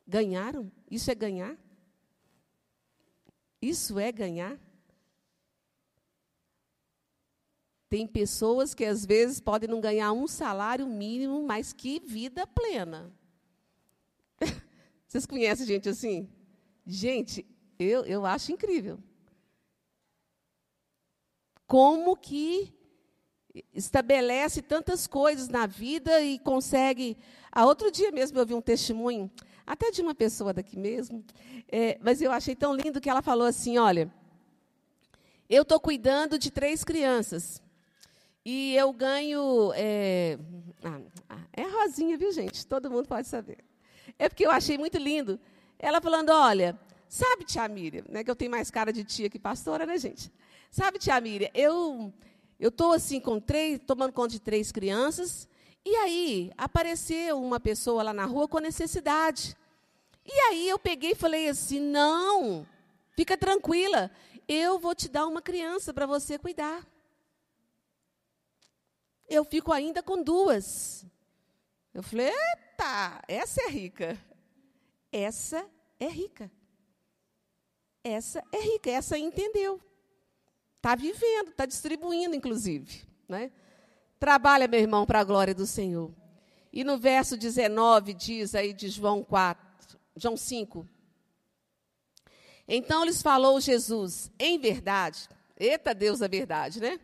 Ganharam? 0.06 0.72
Isso 0.90 1.12
é 1.12 1.16
ganhar? 1.16 1.58
Isso 3.62 4.00
é 4.00 4.12
ganhar? 4.12 4.58
Tem 7.90 8.06
pessoas 8.06 8.74
que 8.74 8.84
às 8.84 9.06
vezes 9.06 9.40
podem 9.40 9.70
não 9.70 9.80
ganhar 9.80 10.12
um 10.12 10.28
salário 10.28 10.86
mínimo, 10.86 11.44
mas 11.44 11.72
que 11.72 12.00
vida 12.00 12.46
plena. 12.46 13.12
Vocês 15.08 15.26
conhecem 15.26 15.66
gente 15.66 15.88
assim? 15.88 16.30
Gente, 16.86 17.46
eu, 17.80 18.04
eu 18.06 18.26
acho 18.26 18.52
incrível. 18.52 19.00
Como 21.66 22.16
que 22.16 22.74
estabelece 23.74 24.62
tantas 24.62 25.08
coisas 25.08 25.48
na 25.48 25.66
vida 25.66 26.22
e 26.22 26.40
consegue. 26.40 27.18
A 27.52 27.66
outro 27.66 27.92
dia 27.92 28.12
mesmo 28.12 28.38
eu 28.38 28.46
vi 28.46 28.54
um 28.54 28.62
testemunho, 28.62 29.32
até 29.66 29.92
de 29.92 30.02
uma 30.02 30.14
pessoa 30.14 30.54
daqui 30.54 30.78
mesmo, 30.78 31.24
é, 31.70 31.98
mas 32.02 32.22
eu 32.22 32.32
achei 32.32 32.56
tão 32.56 32.76
lindo 32.76 33.02
que 33.02 33.10
ela 33.10 33.22
falou 33.22 33.48
assim: 33.48 33.78
olha, 33.78 34.12
eu 35.50 35.64
estou 35.64 35.80
cuidando 35.80 36.38
de 36.38 36.52
três 36.52 36.84
crianças. 36.84 37.62
E 38.50 38.78
eu 38.78 38.94
ganho. 38.94 39.74
É, 39.76 40.40
ah, 40.82 41.02
ah, 41.30 41.42
é 41.52 41.64
rosinha, 41.64 42.18
viu, 42.18 42.32
gente? 42.32 42.66
Todo 42.66 42.90
mundo 42.90 43.06
pode 43.06 43.28
saber. 43.28 43.58
É 44.18 44.30
porque 44.30 44.46
eu 44.46 44.52
achei 44.52 44.78
muito 44.78 44.98
lindo. 44.98 45.38
Ela 45.78 46.00
falando: 46.00 46.30
olha, 46.30 46.80
sabe, 47.10 47.44
tia 47.44 47.68
Miriam, 47.68 48.06
né, 48.08 48.24
que 48.24 48.32
eu 48.32 48.36
tenho 48.38 48.50
mais 48.50 48.72
cara 48.72 48.94
de 48.94 49.04
tia 49.04 49.30
que 49.30 49.38
pastora, 49.38 49.86
né, 49.86 49.98
gente? 49.98 50.32
Sabe, 50.72 50.98
tia 50.98 51.20
Miriam, 51.20 51.50
eu 51.54 52.14
eu 52.58 52.70
estou 52.70 52.94
assim 52.94 53.20
com 53.20 53.38
três, 53.38 53.82
tomando 53.86 54.14
conta 54.14 54.30
de 54.30 54.40
três 54.40 54.72
crianças, 54.72 55.46
e 55.86 55.94
aí 55.98 56.50
apareceu 56.58 57.44
uma 57.44 57.60
pessoa 57.60 58.02
lá 58.02 58.14
na 58.14 58.24
rua 58.24 58.48
com 58.48 58.60
necessidade. 58.60 59.58
E 60.26 60.32
aí 60.32 60.70
eu 60.70 60.80
peguei 60.80 61.12
e 61.12 61.16
falei 61.16 61.50
assim: 61.50 61.82
não, 61.82 62.66
fica 63.12 63.36
tranquila, 63.36 64.10
eu 64.48 64.80
vou 64.80 64.96
te 64.96 65.10
dar 65.10 65.28
uma 65.28 65.42
criança 65.42 65.94
para 65.94 66.06
você 66.06 66.40
cuidar 66.40 66.88
eu 69.28 69.44
fico 69.44 69.72
ainda 69.72 70.02
com 70.02 70.24
duas. 70.24 71.06
Eu 71.94 72.02
falei, 72.02 72.28
eita, 72.28 73.22
essa 73.28 73.62
é 73.62 73.70
rica. 73.70 74.18
Essa 75.12 75.66
é 76.00 76.08
rica. 76.08 76.52
Essa 78.04 78.44
é 78.52 78.62
rica, 78.62 78.90
essa 78.90 79.18
entendeu. 79.18 79.82
Está 80.78 80.96
vivendo, 80.96 81.50
está 81.50 81.66
distribuindo, 81.66 82.36
inclusive. 82.36 83.06
Né? 83.28 83.52
Trabalha, 84.20 84.68
meu 84.68 84.80
irmão, 84.80 85.06
para 85.06 85.20
a 85.20 85.24
glória 85.24 85.54
do 85.54 85.66
Senhor. 85.66 86.14
E 86.72 86.84
no 86.84 86.98
verso 86.98 87.36
19 87.36 88.14
diz 88.14 88.56
aí 88.56 88.74
de 88.74 88.88
João 88.88 89.24
4, 89.24 90.00
João 90.16 90.38
5. 90.38 90.88
Então 92.68 93.04
lhes 93.04 93.22
falou 93.22 93.60
Jesus, 93.60 94.32
em 94.38 94.60
verdade, 94.60 95.28
eita 95.58 95.96
Deus 95.96 96.22
a 96.22 96.28
verdade, 96.28 96.80
né? 96.82 97.00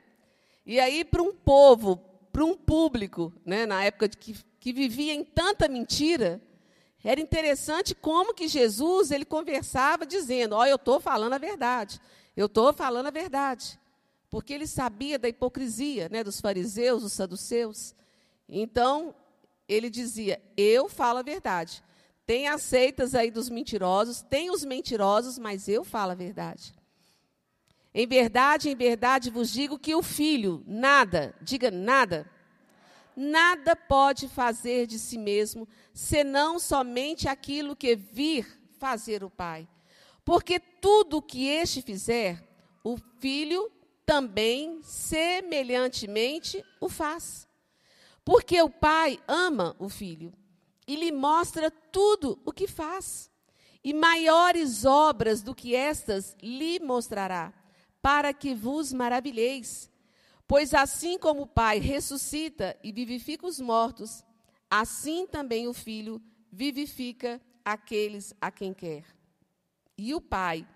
E 0.66 0.80
aí, 0.80 1.04
para 1.04 1.22
um 1.22 1.34
povo 1.34 2.13
para 2.34 2.44
um 2.44 2.58
público, 2.58 3.32
né, 3.46 3.68
na 3.68 3.84
época 3.84 4.10
que, 4.10 4.36
que 4.60 4.74
vivia 4.74 5.14
em 5.14 5.24
tanta 5.24 5.68
mentira, 5.68 6.42
era 7.04 7.22
interessante 7.22 7.94
como 7.94 8.34
que 8.34 8.48
Jesus 8.48 9.12
ele 9.12 9.24
conversava 9.24 10.04
dizendo: 10.04 10.56
"Ó, 10.56 10.62
oh, 10.62 10.66
eu 10.66 10.78
estou 10.78 11.00
falando 11.00 11.34
a 11.34 11.38
verdade. 11.38 12.02
Eu 12.36 12.48
estou 12.48 12.74
falando 12.74 13.06
a 13.06 13.12
verdade". 13.12 13.80
Porque 14.32 14.52
ele 14.52 14.66
sabia 14.66 15.20
da 15.20 15.30
hipocrisia, 15.30 16.10
né, 16.10 16.24
dos 16.24 16.42
fariseus, 16.42 17.04
dos 17.04 17.14
saduceus. 17.14 17.94
Então, 18.50 19.14
ele 19.68 19.90
dizia: 19.90 20.42
"Eu 20.58 20.90
falo 20.90 21.20
a 21.20 21.24
verdade". 21.24 21.84
Tem 22.26 22.48
aceitas 22.48 23.14
aí 23.14 23.30
dos 23.30 23.50
mentirosos, 23.50 24.22
tem 24.22 24.50
os 24.50 24.66
mentirosos, 24.66 25.38
mas 25.38 25.68
eu 25.68 25.84
falo 25.84 26.14
a 26.14 26.16
verdade. 26.16 26.74
Em 27.94 28.08
verdade, 28.08 28.70
em 28.70 28.76
verdade 28.76 29.30
vos 29.30 29.52
digo 29.52 29.78
que 29.78 29.94
o 29.94 30.02
filho 30.02 30.64
nada, 30.66 31.36
diga 31.42 31.70
nada, 31.70 32.30
nada 33.16 33.76
pode 33.76 34.28
fazer 34.28 34.88
de 34.88 34.98
si 34.98 35.18
mesmo, 35.18 35.68
senão 35.94 36.58
somente 36.58 37.28
aquilo 37.28 37.76
que 37.76 37.96
vir 37.96 38.60
fazer 38.80 39.24
o 39.24 39.30
Pai. 39.30 39.68
Porque 40.26 40.60
tudo 40.60 41.18
o 41.18 41.22
que 41.22 41.48
este 41.48 41.82
fizer, 41.82 42.44
o 42.84 42.98
filho 43.20 43.72
também 44.06 44.82
semelhantemente 44.84 46.64
o 46.80 46.90
faz. 46.90 47.48
Porque 48.26 48.62
o 48.62 48.70
Pai 48.70 49.20
ama 49.28 49.76
o 49.78 49.90
filho 49.90 50.34
e 50.88 50.96
lhe 50.96 51.12
mostra 51.12 51.70
tudo 51.70 52.40
o 52.46 52.52
que 52.52 52.68
faz. 52.68 53.30
E 53.84 53.94
maiores 53.94 54.86
obras 54.86 55.42
do 55.42 55.54
que 55.54 55.76
estas 55.76 56.36
lhe 56.42 56.80
mostrará, 56.80 57.54
para 58.04 58.34
que 58.34 58.54
vos 58.54 58.92
maravilheis. 58.92 59.90
Pois 60.46 60.74
assim 60.74 61.18
como 61.18 61.44
o 61.44 61.48
Pai 61.48 61.80
ressuscita 61.80 62.78
e 62.84 62.92
vivifica 62.92 63.48
os 63.48 63.62
mortos, 63.62 64.26
assim 64.70 65.26
também 65.26 65.70
o 65.70 65.74
Filho 65.74 66.22
vivifica 66.52 67.42
aqueles 67.64 68.34
a 68.42 68.52
quem 68.52 68.74
quer. 68.74 69.06
E 69.98 70.14
o 70.14 70.20
Pai 70.20 70.68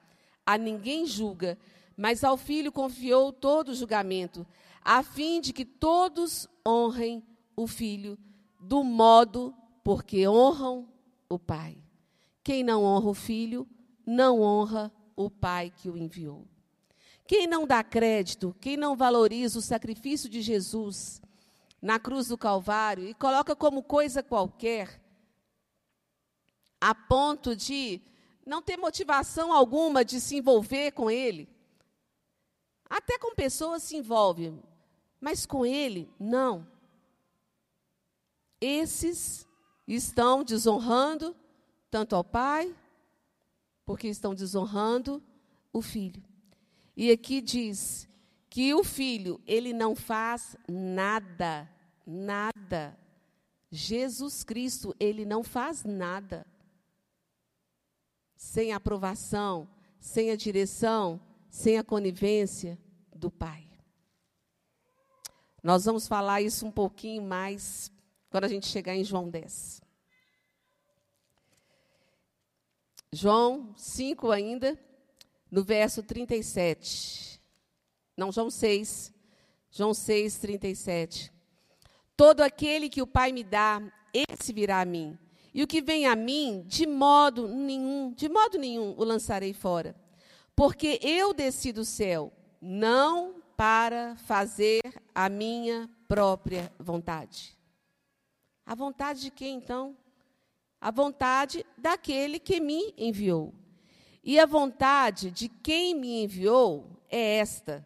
a 0.45 0.57
ninguém 0.57 1.05
julga, 1.05 1.59
mas 1.97 2.23
ao 2.23 2.37
Filho 2.37 2.71
confiou 2.71 3.33
todo 3.33 3.69
o 3.69 3.75
julgamento, 3.75 4.47
a 4.81 5.03
fim 5.03 5.41
de 5.41 5.51
que 5.51 5.65
todos 5.65 6.47
honrem 6.65 7.21
o 7.57 7.67
Filho 7.67 8.17
do 8.57 8.85
modo 8.85 9.53
porque 9.83 10.25
honram 10.25 10.87
o 11.29 11.37
Pai. 11.37 11.77
Quem 12.41 12.63
não 12.63 12.85
honra 12.85 13.09
o 13.09 13.13
Filho, 13.13 13.67
não 14.05 14.41
honra 14.41 14.89
o 15.13 15.29
Pai 15.29 15.73
que 15.75 15.89
o 15.89 15.97
enviou. 15.97 16.47
Quem 17.27 17.45
não 17.45 17.67
dá 17.67 17.83
crédito, 17.83 18.55
quem 18.61 18.77
não 18.77 18.95
valoriza 18.95 19.59
o 19.59 19.61
sacrifício 19.61 20.29
de 20.29 20.41
Jesus 20.41 21.21
na 21.81 21.99
cruz 21.99 22.27
do 22.29 22.37
Calvário 22.37 23.07
e 23.07 23.13
coloca 23.13 23.55
como 23.55 23.83
coisa 23.83 24.23
qualquer, 24.23 25.01
a 26.79 26.95
ponto 26.95 27.55
de 27.55 28.01
não 28.45 28.61
ter 28.61 28.77
motivação 28.77 29.51
alguma 29.51 30.05
de 30.05 30.21
se 30.21 30.37
envolver 30.37 30.91
com 30.91 31.11
ele. 31.11 31.49
Até 32.89 33.19
com 33.19 33.35
pessoas 33.35 33.83
se 33.83 33.97
envolve, 33.97 34.57
mas 35.19 35.45
com 35.45 35.65
ele, 35.65 36.09
não. 36.17 36.65
Esses 38.61 39.45
estão 39.85 40.43
desonrando 40.43 41.35
tanto 41.91 42.15
ao 42.15 42.23
pai, 42.23 42.73
porque 43.85 44.07
estão 44.07 44.33
desonrando 44.33 45.21
o 45.73 45.81
filho. 45.81 46.26
E 46.97 47.11
aqui 47.11 47.41
diz 47.41 48.09
que 48.49 48.73
o 48.73 48.83
filho, 48.83 49.39
ele 49.45 49.71
não 49.71 49.95
faz 49.95 50.57
nada, 50.67 51.69
nada. 52.03 52.97
Jesus 53.69 54.43
Cristo, 54.43 54.95
ele 54.99 55.23
não 55.23 55.43
faz 55.43 55.83
nada 55.83 56.43
sem 58.35 58.73
a 58.73 58.77
aprovação, 58.77 59.69
sem 59.99 60.31
a 60.31 60.35
direção, 60.35 61.21
sem 61.51 61.77
a 61.77 61.83
conivência 61.83 62.79
do 63.15 63.29
Pai. 63.29 63.63
Nós 65.61 65.85
vamos 65.85 66.07
falar 66.07 66.41
isso 66.41 66.65
um 66.65 66.71
pouquinho 66.71 67.21
mais 67.21 67.91
quando 68.31 68.45
a 68.45 68.47
gente 68.47 68.65
chegar 68.65 68.95
em 68.95 69.03
João 69.03 69.29
10. 69.29 69.81
João 73.11 73.71
5 73.77 74.31
ainda, 74.31 74.86
no 75.51 75.63
verso 75.63 76.03
37. 76.03 77.41
Não, 78.15 78.31
João 78.31 78.49
6. 78.49 79.13
João 79.69 79.93
6, 79.93 80.37
37. 80.39 81.31
Todo 82.15 82.41
aquele 82.41 82.89
que 82.89 83.01
o 83.01 83.07
Pai 83.07 83.31
me 83.31 83.43
dá, 83.43 83.81
esse 84.11 84.51
virá 84.51 84.81
a 84.81 84.85
mim. 84.85 85.17
E 85.53 85.61
o 85.63 85.67
que 85.67 85.81
vem 85.81 86.07
a 86.07 86.15
mim, 86.15 86.63
de 86.65 86.87
modo 86.87 87.47
nenhum, 87.47 88.11
de 88.11 88.27
modo 88.27 88.57
nenhum 88.57 88.95
o 88.97 89.03
lançarei 89.03 89.53
fora. 89.53 89.95
Porque 90.55 90.99
eu 91.01 91.33
desci 91.33 91.71
do 91.71 91.85
céu, 91.85 92.33
não 92.61 93.41
para 93.55 94.15
fazer 94.15 94.81
a 95.13 95.29
minha 95.29 95.89
própria 96.07 96.71
vontade. 96.79 97.57
A 98.65 98.75
vontade 98.75 99.21
de 99.21 99.31
quem 99.31 99.57
então? 99.57 99.95
A 100.79 100.91
vontade 100.91 101.65
daquele 101.77 102.39
que 102.39 102.59
me 102.59 102.93
enviou. 102.97 103.53
E 104.23 104.39
a 104.39 104.45
vontade 104.45 105.31
de 105.31 105.47
quem 105.47 105.95
me 105.95 106.23
enviou 106.23 107.01
é 107.09 107.37
esta: 107.37 107.85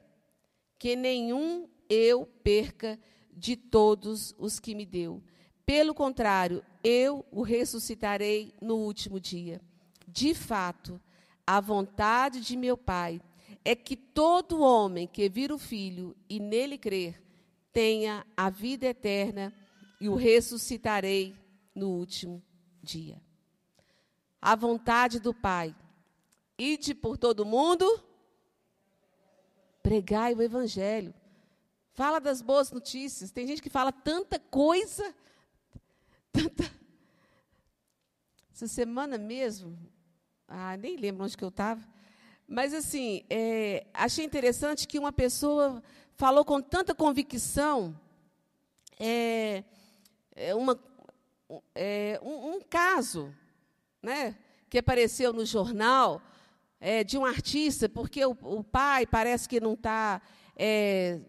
que 0.80 0.96
nenhum 0.96 1.67
eu 1.89 2.26
perca 2.44 3.00
de 3.34 3.56
todos 3.56 4.36
os 4.38 4.60
que 4.60 4.76
me 4.76 4.86
deu, 4.86 5.22
pelo 5.65 5.94
contrário, 5.94 6.63
eu 6.84 7.26
o 7.32 7.44
ressuscitarei 7.44 8.54
no 8.62 8.76
último 8.76 9.20
dia. 9.20 9.62
De 10.08 10.34
fato, 10.34 11.00
a 11.48 11.62
vontade 11.62 12.41
de 12.41 12.58
meu 12.58 12.76
Pai 12.76 13.22
é 13.63 13.76
que 13.76 13.96
todo 13.96 14.62
homem 14.62 15.08
que 15.08 15.30
vir 15.30 15.52
o 15.52 15.58
Filho 15.58 16.15
e 16.30 16.39
nele 16.39 16.78
crer 16.78 17.22
tenha 17.72 18.26
a 18.36 18.50
vida 18.50 18.88
eterna 18.88 19.54
e 20.00 20.10
o 20.10 20.15
ressuscitarei 20.15 21.36
no 21.74 21.89
último 21.89 22.44
dia. 22.82 23.22
A 24.41 24.56
vontade 24.56 25.20
do 25.20 25.34
Pai. 25.34 25.76
Ide 26.62 26.93
por 26.93 27.17
todo 27.17 27.45
mundo, 27.45 27.86
pregai 29.82 30.34
o 30.34 30.41
Evangelho. 30.41 31.13
Fala 31.93 32.19
das 32.19 32.41
boas 32.41 32.71
notícias. 32.71 33.32
Tem 33.32 33.47
gente 33.47 33.62
que 33.62 33.69
fala 33.69 33.91
tanta 33.91 34.38
coisa 34.38 35.15
tanta. 36.32 36.63
Essa 38.54 38.67
semana 38.67 39.17
mesmo, 39.17 39.78
ah, 40.47 40.78
nem 40.78 40.95
lembro 40.95 41.26
onde 41.26 41.36
que 41.36 41.43
eu 41.43 41.50
estava, 41.50 41.82
mas 42.47 42.74
assim, 42.74 43.24
é, 43.30 43.86
achei 43.93 44.24
interessante 44.24 44.88
que 44.88 45.00
uma 45.00 45.12
pessoa 45.12 45.82
falou 46.15 46.45
com 46.45 46.62
tanta 46.62 46.93
convicção 46.93 48.00
é, 49.00 49.63
é 50.36 50.54
uma, 50.54 50.80
é, 51.74 52.19
um, 52.21 52.56
um, 52.56 52.62
caso 52.62 53.34
né, 54.02 54.38
que 54.69 54.78
apareceu 54.78 55.34
no 55.34 55.45
jornal 55.45 56.21
é, 56.82 57.04
de 57.04 57.17
um 57.17 57.24
artista, 57.24 57.88
porque 57.88 58.26
o, 58.26 58.36
o 58.41 58.63
pai 58.63 59.06
parece 59.06 59.48
que 59.48 59.60
não 59.60 59.74
está 59.74 60.20
é, 60.58 61.22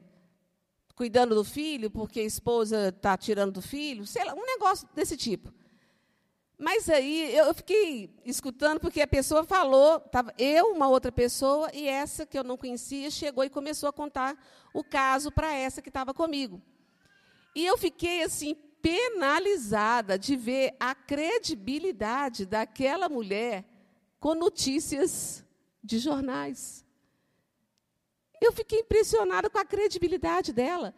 cuidando 0.94 1.34
do 1.34 1.44
filho 1.44 1.90
porque 1.90 2.20
a 2.20 2.24
esposa 2.24 2.88
está 2.88 3.16
tirando 3.18 3.52
do 3.52 3.62
filho, 3.62 4.06
sei 4.06 4.24
lá, 4.24 4.34
um 4.34 4.46
negócio 4.46 4.88
desse 4.94 5.16
tipo. 5.16 5.52
Mas 6.58 6.88
aí 6.88 7.34
eu 7.34 7.52
fiquei 7.52 8.08
escutando 8.24 8.80
porque 8.80 9.00
a 9.00 9.06
pessoa 9.06 9.44
falou, 9.44 10.02
eu, 10.38 10.72
uma 10.72 10.88
outra 10.88 11.10
pessoa, 11.10 11.68
e 11.74 11.88
essa 11.88 12.24
que 12.24 12.38
eu 12.38 12.44
não 12.44 12.56
conhecia 12.56 13.10
chegou 13.10 13.44
e 13.44 13.50
começou 13.50 13.88
a 13.88 13.92
contar 13.92 14.36
o 14.72 14.84
caso 14.84 15.30
para 15.32 15.52
essa 15.52 15.82
que 15.82 15.88
estava 15.88 16.14
comigo. 16.14 16.62
E 17.54 17.66
eu 17.66 17.76
fiquei 17.76 18.22
assim 18.22 18.54
penalizada 18.80 20.18
de 20.18 20.36
ver 20.36 20.74
a 20.78 20.94
credibilidade 20.94 22.46
daquela 22.46 23.08
mulher 23.08 23.64
com 24.20 24.34
notícias 24.34 25.41
de 25.82 25.98
jornais. 25.98 26.84
Eu 28.40 28.52
fiquei 28.52 28.80
impressionada 28.80 29.48
com 29.48 29.58
a 29.58 29.64
credibilidade 29.64 30.52
dela. 30.52 30.94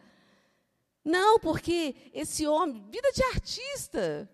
Não, 1.03 1.39
porque 1.39 1.95
esse 2.13 2.47
homem, 2.47 2.83
vida 2.89 3.11
de 3.11 3.23
artista, 3.25 4.27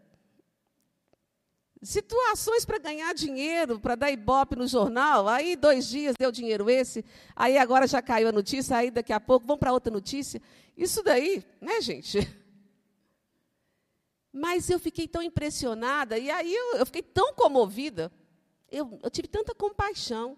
situações 1.82 2.64
para 2.64 2.78
ganhar 2.78 3.14
dinheiro, 3.14 3.80
para 3.80 3.96
dar 3.96 4.12
ibope 4.12 4.56
no 4.56 4.68
jornal, 4.68 5.28
aí 5.28 5.56
dois 5.56 5.88
dias 5.88 6.16
deu 6.18 6.32
dinheiro 6.32 6.70
esse, 6.70 7.04
aí 7.36 7.58
agora 7.58 7.88
já 7.88 8.02
caiu 8.02 8.30
a 8.30 8.32
notícia, 8.32 8.78
aí 8.78 8.92
daqui 8.92 9.12
a 9.12 9.20
pouco 9.20 9.46
vamos 9.46 9.60
para 9.60 9.74
outra 9.74 9.92
notícia. 9.92 10.42
Isso 10.78 11.04
daí, 11.04 11.44
né, 11.60 11.82
gente? 11.82 12.20
Mas 14.32 14.70
eu 14.70 14.80
fiquei 14.80 15.08
tão 15.08 15.22
impressionada, 15.22 16.18
e 16.18 16.30
aí 16.30 16.54
eu, 16.54 16.78
eu 16.78 16.86
fiquei 16.86 17.04
tão 17.04 17.34
comovida, 17.34 18.12
eu, 18.72 19.00
eu 19.04 19.12
tive 19.12 19.28
tanta 19.28 19.54
compaixão 19.54 20.38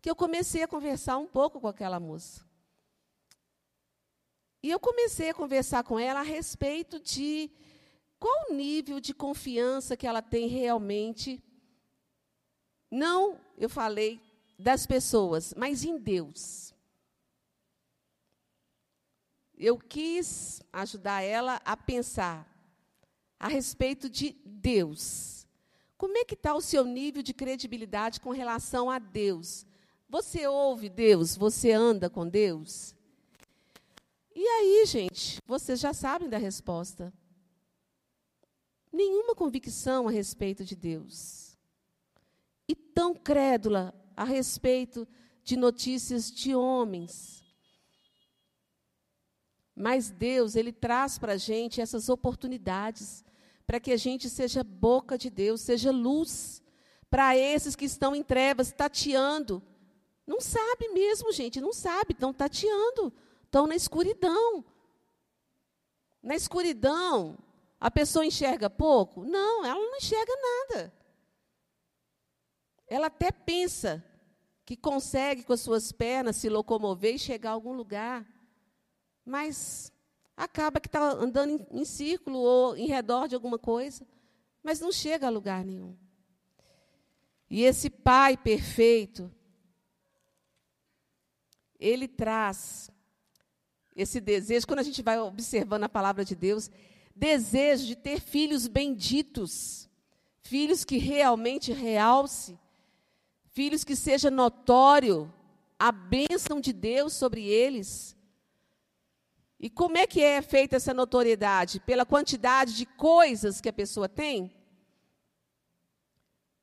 que 0.00 0.08
eu 0.08 0.16
comecei 0.16 0.62
a 0.62 0.68
conversar 0.68 1.18
um 1.18 1.26
pouco 1.26 1.60
com 1.60 1.68
aquela 1.68 2.00
moça. 2.00 2.44
E 4.62 4.70
eu 4.70 4.80
comecei 4.80 5.30
a 5.30 5.34
conversar 5.34 5.84
com 5.84 5.98
ela 5.98 6.20
a 6.20 6.24
respeito 6.24 6.98
de 6.98 7.50
qual 8.18 8.50
o 8.50 8.54
nível 8.54 8.98
de 8.98 9.12
confiança 9.12 9.96
que 9.96 10.06
ela 10.06 10.22
tem 10.22 10.48
realmente. 10.48 11.42
Não, 12.90 13.38
eu 13.58 13.68
falei 13.68 14.20
das 14.58 14.86
pessoas, 14.86 15.52
mas 15.54 15.84
em 15.84 15.98
Deus. 15.98 16.74
Eu 19.54 19.78
quis 19.78 20.62
ajudar 20.72 21.22
ela 21.22 21.60
a 21.64 21.76
pensar 21.76 22.50
a 23.38 23.48
respeito 23.48 24.08
de 24.08 24.32
Deus. 24.44 25.35
Como 25.96 26.16
é 26.18 26.24
que 26.24 26.34
está 26.34 26.54
o 26.54 26.60
seu 26.60 26.84
nível 26.84 27.22
de 27.22 27.32
credibilidade 27.32 28.20
com 28.20 28.30
relação 28.30 28.90
a 28.90 28.98
Deus? 28.98 29.66
Você 30.08 30.46
ouve 30.46 30.88
Deus? 30.88 31.36
Você 31.36 31.72
anda 31.72 32.10
com 32.10 32.28
Deus? 32.28 32.94
E 34.34 34.46
aí, 34.46 34.84
gente, 34.86 35.40
vocês 35.46 35.80
já 35.80 35.94
sabem 35.94 36.28
da 36.28 36.36
resposta. 36.36 37.12
Nenhuma 38.92 39.34
convicção 39.34 40.08
a 40.08 40.10
respeito 40.10 40.64
de 40.64 40.76
Deus. 40.76 41.56
E 42.68 42.74
tão 42.74 43.14
crédula 43.14 43.94
a 44.14 44.24
respeito 44.24 45.08
de 45.42 45.56
notícias 45.56 46.30
de 46.30 46.54
homens. 46.54 47.44
Mas 49.74 50.10
Deus, 50.10 50.56
Ele 50.56 50.72
traz 50.72 51.18
para 51.18 51.34
a 51.34 51.36
gente 51.36 51.80
essas 51.80 52.08
oportunidades, 52.08 53.24
para 53.66 53.80
que 53.80 53.90
a 53.92 53.96
gente 53.96 54.30
seja 54.30 54.62
boca 54.62 55.18
de 55.18 55.28
Deus, 55.28 55.60
seja 55.60 55.90
luz 55.90 56.62
para 57.10 57.36
esses 57.36 57.74
que 57.74 57.84
estão 57.84 58.14
em 58.14 58.22
trevas, 58.22 58.72
tateando. 58.72 59.62
Não 60.26 60.40
sabe 60.40 60.88
mesmo, 60.88 61.32
gente, 61.32 61.60
não 61.60 61.72
sabe, 61.72 62.12
estão 62.12 62.32
tateando, 62.32 63.12
estão 63.44 63.66
na 63.66 63.74
escuridão. 63.74 64.64
Na 66.22 66.34
escuridão, 66.34 67.36
a 67.80 67.90
pessoa 67.90 68.24
enxerga 68.24 68.68
pouco? 68.68 69.24
Não, 69.24 69.64
ela 69.64 69.80
não 69.80 69.96
enxerga 69.96 70.32
nada. 70.36 70.92
Ela 72.88 73.06
até 73.06 73.30
pensa 73.30 74.04
que 74.64 74.76
consegue 74.76 75.44
com 75.44 75.52
as 75.52 75.60
suas 75.60 75.92
pernas 75.92 76.36
se 76.36 76.48
locomover 76.48 77.14
e 77.14 77.18
chegar 77.18 77.50
a 77.50 77.52
algum 77.52 77.72
lugar, 77.72 78.26
mas 79.24 79.92
acaba 80.36 80.80
que 80.80 80.88
está 80.88 81.00
andando 81.00 81.50
em, 81.50 81.80
em 81.80 81.84
círculo 81.84 82.38
ou 82.38 82.76
em 82.76 82.86
redor 82.86 83.26
de 83.26 83.34
alguma 83.34 83.58
coisa, 83.58 84.06
mas 84.62 84.80
não 84.80 84.92
chega 84.92 85.26
a 85.26 85.30
lugar 85.30 85.64
nenhum. 85.64 85.96
E 87.48 87.62
esse 87.62 87.88
Pai 87.88 88.36
perfeito, 88.36 89.32
ele 91.78 92.08
traz 92.08 92.90
esse 93.94 94.20
desejo, 94.20 94.66
quando 94.66 94.80
a 94.80 94.84
gente 94.84 95.02
vai 95.02 95.18
observando 95.18 95.84
a 95.84 95.88
palavra 95.88 96.24
de 96.24 96.34
Deus, 96.34 96.70
desejo 97.14 97.86
de 97.86 97.96
ter 97.96 98.20
filhos 98.20 98.66
benditos, 98.66 99.88
filhos 100.42 100.84
que 100.84 100.98
realmente 100.98 101.72
realce, 101.72 102.58
filhos 103.52 103.84
que 103.84 103.96
seja 103.96 104.30
notório 104.30 105.32
a 105.78 105.90
bênção 105.90 106.60
de 106.60 106.72
Deus 106.72 107.14
sobre 107.14 107.46
eles. 107.46 108.15
E 109.58 109.70
como 109.70 109.96
é 109.96 110.06
que 110.06 110.22
é 110.22 110.42
feita 110.42 110.76
essa 110.76 110.92
notoriedade? 110.92 111.80
Pela 111.80 112.04
quantidade 112.04 112.76
de 112.76 112.84
coisas 112.84 113.60
que 113.60 113.68
a 113.68 113.72
pessoa 113.72 114.08
tem? 114.08 114.54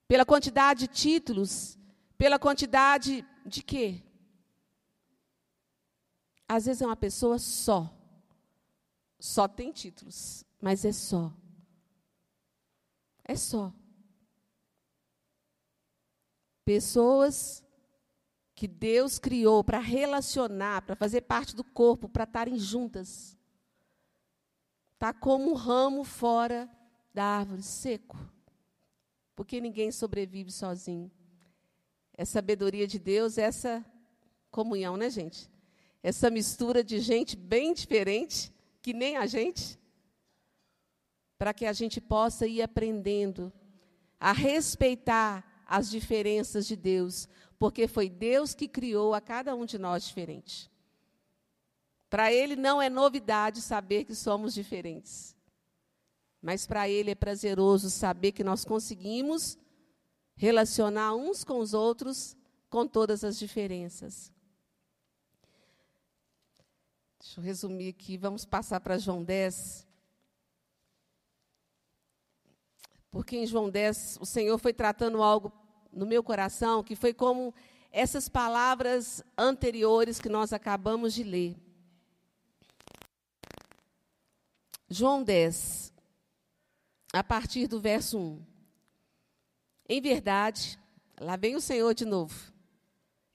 Pela 0.07 0.25
quantidade 0.25 0.81
de 0.81 0.87
títulos? 0.87 1.77
Pela 2.17 2.37
quantidade 2.37 3.25
de 3.45 3.63
quê? 3.63 4.03
Às 6.47 6.65
vezes 6.65 6.81
é 6.81 6.85
uma 6.85 6.95
pessoa 6.95 7.39
só. 7.39 7.91
Só 9.19 9.47
tem 9.47 9.71
títulos, 9.71 10.45
mas 10.61 10.85
é 10.85 10.91
só. 10.91 11.33
É 13.23 13.35
só. 13.35 13.73
Pessoas 16.63 17.62
que 18.63 18.67
Deus 18.67 19.19
criou 19.19 19.61
para 19.61 19.79
relacionar, 19.79 20.83
para 20.83 20.95
fazer 20.95 21.21
parte 21.21 21.53
do 21.53 21.65
corpo, 21.65 22.07
para 22.07 22.23
estarem 22.23 22.57
juntas. 22.57 23.37
Está 24.93 25.11
como 25.11 25.51
um 25.51 25.53
ramo 25.53 26.05
fora 26.05 26.69
da 27.13 27.25
árvore, 27.25 27.61
seco. 27.61 28.17
Porque 29.35 29.59
ninguém 29.59 29.91
sobrevive 29.91 30.49
sozinho. 30.49 31.11
É 32.13 32.23
sabedoria 32.23 32.87
de 32.87 32.97
Deus, 32.97 33.37
essa 33.37 33.85
comunhão, 34.49 34.95
né, 34.95 35.09
gente? 35.09 35.51
essa 36.01 36.29
mistura 36.29 36.81
de 36.81 36.99
gente 36.99 37.37
bem 37.37 37.73
diferente, 37.73 38.49
que 38.81 38.93
nem 38.93 39.15
a 39.15 39.25
gente, 39.25 39.79
para 41.37 41.53
que 41.53 41.65
a 41.65 41.73
gente 41.73 41.99
possa 41.99 42.45
ir 42.45 42.61
aprendendo 42.61 43.51
a 44.17 44.31
respeitar 44.33 45.63
as 45.65 45.89
diferenças 45.89 46.67
de 46.67 46.75
Deus, 46.75 47.27
porque 47.63 47.87
foi 47.87 48.09
Deus 48.09 48.53
que 48.53 48.67
criou 48.67 49.13
a 49.13 49.21
cada 49.21 49.55
um 49.55 49.65
de 49.65 49.77
nós 49.77 50.03
diferente. 50.03 50.69
Para 52.09 52.29
Ele 52.29 52.57
não 52.57 52.81
é 52.81 52.89
novidade 52.89 53.61
saber 53.61 54.03
que 54.03 54.13
somos 54.13 54.53
diferentes, 54.53 55.33
mas 56.41 56.67
para 56.67 56.89
Ele 56.89 57.11
é 57.11 57.15
prazeroso 57.15 57.89
saber 57.89 58.33
que 58.33 58.43
nós 58.43 58.65
conseguimos 58.65 59.57
relacionar 60.35 61.15
uns 61.15 61.45
com 61.45 61.59
os 61.59 61.73
outros 61.73 62.35
com 62.69 62.85
todas 62.85 63.23
as 63.23 63.39
diferenças. 63.39 64.29
Deixa 67.17 67.39
eu 67.39 67.45
resumir 67.45 67.87
aqui, 67.87 68.17
vamos 68.17 68.43
passar 68.43 68.81
para 68.81 68.97
João 68.97 69.23
10. 69.23 69.87
Porque 73.09 73.37
em 73.37 73.47
João 73.47 73.69
10 73.69 74.17
o 74.19 74.25
Senhor 74.25 74.57
foi 74.57 74.73
tratando 74.73 75.23
algo 75.23 75.62
no 75.93 76.05
meu 76.05 76.23
coração 76.23 76.83
que 76.83 76.95
foi 76.95 77.13
como 77.13 77.53
essas 77.91 78.27
palavras 78.27 79.23
anteriores 79.37 80.19
que 80.19 80.27
nós 80.27 80.51
acabamos 80.51 81.13
de 81.13 81.23
ler. 81.23 81.55
João 84.89 85.23
10, 85.23 85.93
a 87.13 87.23
partir 87.23 87.67
do 87.67 87.79
verso 87.79 88.17
1. 88.17 88.45
Em 89.89 90.01
verdade, 90.01 90.79
lá 91.19 91.35
vem 91.35 91.55
o 91.55 91.61
Senhor 91.61 91.93
de 91.93 92.05
novo. 92.05 92.51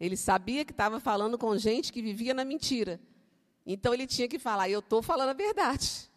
Ele 0.00 0.16
sabia 0.16 0.64
que 0.64 0.72
estava 0.72 1.00
falando 1.00 1.36
com 1.36 1.56
gente 1.56 1.92
que 1.92 2.02
vivia 2.02 2.34
na 2.34 2.44
mentira. 2.44 3.00
Então 3.66 3.92
ele 3.92 4.06
tinha 4.06 4.28
que 4.28 4.38
falar, 4.38 4.68
eu 4.68 4.80
estou 4.80 5.02
falando 5.02 5.30
a 5.30 5.34
verdade. 5.34 6.08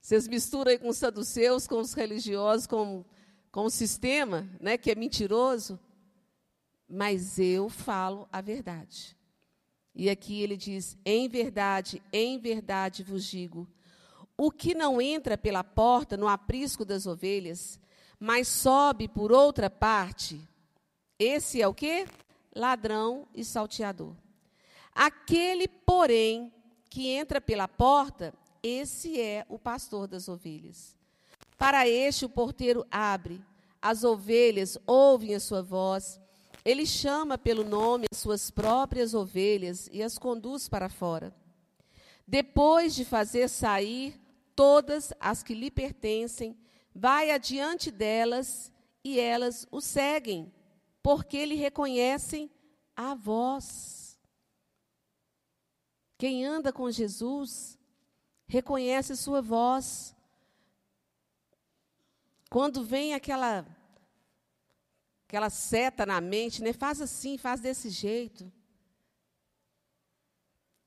Vocês 0.00 0.28
misturam 0.28 0.70
aí 0.70 0.78
com 0.78 0.88
os 0.88 0.98
saduceus, 0.98 1.66
com 1.66 1.78
os 1.78 1.94
religiosos, 1.94 2.66
com, 2.66 3.04
com 3.54 3.66
o 3.66 3.70
sistema, 3.70 4.50
né, 4.60 4.76
que 4.76 4.90
é 4.90 4.96
mentiroso. 4.96 5.78
Mas 6.88 7.38
eu 7.38 7.68
falo 7.68 8.28
a 8.32 8.40
verdade. 8.40 9.16
E 9.94 10.10
aqui 10.10 10.42
ele 10.42 10.56
diz: 10.56 10.98
em 11.04 11.28
verdade, 11.28 12.02
em 12.12 12.36
verdade 12.36 13.04
vos 13.04 13.24
digo: 13.24 13.68
o 14.36 14.50
que 14.50 14.74
não 14.74 15.00
entra 15.00 15.38
pela 15.38 15.62
porta 15.62 16.16
no 16.16 16.26
aprisco 16.26 16.84
das 16.84 17.06
ovelhas, 17.06 17.78
mas 18.18 18.48
sobe 18.48 19.06
por 19.06 19.30
outra 19.30 19.70
parte, 19.70 20.40
esse 21.16 21.62
é 21.62 21.68
o 21.68 21.72
que? 21.72 22.08
Ladrão 22.56 23.28
e 23.32 23.44
salteador. 23.44 24.16
Aquele, 24.92 25.68
porém, 25.68 26.52
que 26.90 27.08
entra 27.08 27.40
pela 27.40 27.68
porta, 27.68 28.34
esse 28.60 29.20
é 29.20 29.46
o 29.48 29.60
pastor 29.60 30.08
das 30.08 30.28
ovelhas. 30.28 30.98
Para 31.56 31.88
este 31.88 32.24
o 32.24 32.28
porteiro 32.28 32.86
abre, 32.90 33.40
as 33.80 34.04
ovelhas 34.04 34.78
ouvem 34.86 35.34
a 35.34 35.40
sua 35.40 35.62
voz, 35.62 36.20
ele 36.64 36.86
chama 36.86 37.36
pelo 37.36 37.64
nome 37.64 38.06
as 38.10 38.18
suas 38.18 38.50
próprias 38.50 39.12
ovelhas 39.12 39.88
e 39.92 40.02
as 40.02 40.18
conduz 40.18 40.68
para 40.68 40.88
fora. 40.88 41.34
Depois 42.26 42.94
de 42.94 43.04
fazer 43.04 43.48
sair 43.48 44.18
todas 44.56 45.12
as 45.20 45.42
que 45.42 45.54
lhe 45.54 45.70
pertencem, 45.70 46.56
vai 46.94 47.30
adiante 47.30 47.90
delas 47.90 48.72
e 49.04 49.20
elas 49.20 49.66
o 49.70 49.80
seguem, 49.80 50.50
porque 51.02 51.44
lhe 51.44 51.54
reconhecem 51.54 52.50
a 52.96 53.14
voz. 53.14 54.18
Quem 56.16 56.44
anda 56.46 56.72
com 56.72 56.90
Jesus 56.90 57.78
reconhece 58.46 59.16
sua 59.16 59.42
voz. 59.42 60.14
Quando 62.54 62.84
vem 62.84 63.14
aquela 63.14 63.66
aquela 65.26 65.50
seta 65.50 66.06
na 66.06 66.20
mente, 66.20 66.62
né? 66.62 66.72
Faz 66.72 67.00
assim, 67.00 67.36
faz 67.36 67.60
desse 67.60 67.90
jeito. 67.90 68.42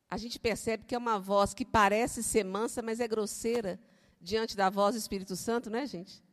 A 0.10 0.16
gente 0.16 0.40
percebe 0.40 0.86
que 0.86 0.96
é 0.96 0.98
uma 0.98 1.20
voz 1.20 1.54
que 1.54 1.66
parece 1.66 2.24
ser 2.24 2.46
mansa, 2.46 2.82
mas 2.82 3.02
é 3.02 3.08
grosseira 3.08 3.78
diante 4.22 4.56
da 4.56 4.70
voz 4.70 4.96
do 4.96 5.00
Espírito 5.00 5.36
Santo, 5.36 5.70
né, 5.70 5.86
gente? 5.86 6.24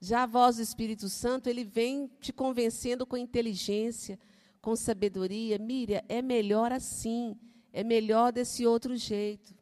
Já 0.00 0.22
a 0.22 0.26
voz 0.26 0.56
do 0.56 0.62
Espírito 0.62 1.10
Santo, 1.10 1.50
ele 1.50 1.62
vem 1.62 2.08
te 2.18 2.32
convencendo 2.32 3.04
com 3.04 3.18
inteligência, 3.18 4.18
com 4.62 4.74
sabedoria. 4.74 5.58
Miriam, 5.58 6.02
é 6.08 6.22
melhor 6.22 6.72
assim 6.72 7.38
é 7.76 7.84
melhor 7.84 8.32
desse 8.32 8.66
outro 8.66 8.96
jeito. 8.96 9.54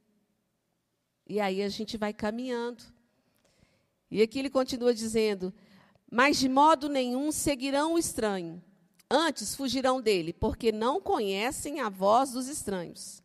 E 1.27 1.41
aí 1.41 1.61
a 1.65 1.69
gente 1.69 1.97
vai 1.97 2.13
caminhando. 2.13 2.94
E 4.11 4.23
aqui 4.23 4.39
ele 4.39 4.51
continua 4.51 4.95
dizendo: 4.95 5.53
Mas 6.11 6.39
de 6.39 6.49
modo 6.49 6.89
nenhum 6.89 7.33
seguirão 7.33 7.95
o 7.95 7.99
estranho, 7.99 8.63
antes 9.11 9.55
fugirão 9.55 10.01
dele, 10.01 10.33
porque 10.33 10.73
não 10.73 11.01
conhecem 11.01 11.81
a 11.81 11.89
voz 11.89 12.33
dos 12.33 12.49
estranhos. 12.49 13.23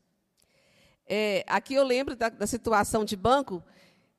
É, 1.05 1.43
aqui 1.47 1.73
eu 1.73 1.83
lembro 1.83 2.15
da, 2.15 2.29
da 2.29 2.45
situação 2.45 3.03
de 3.03 3.15
banco, 3.15 3.63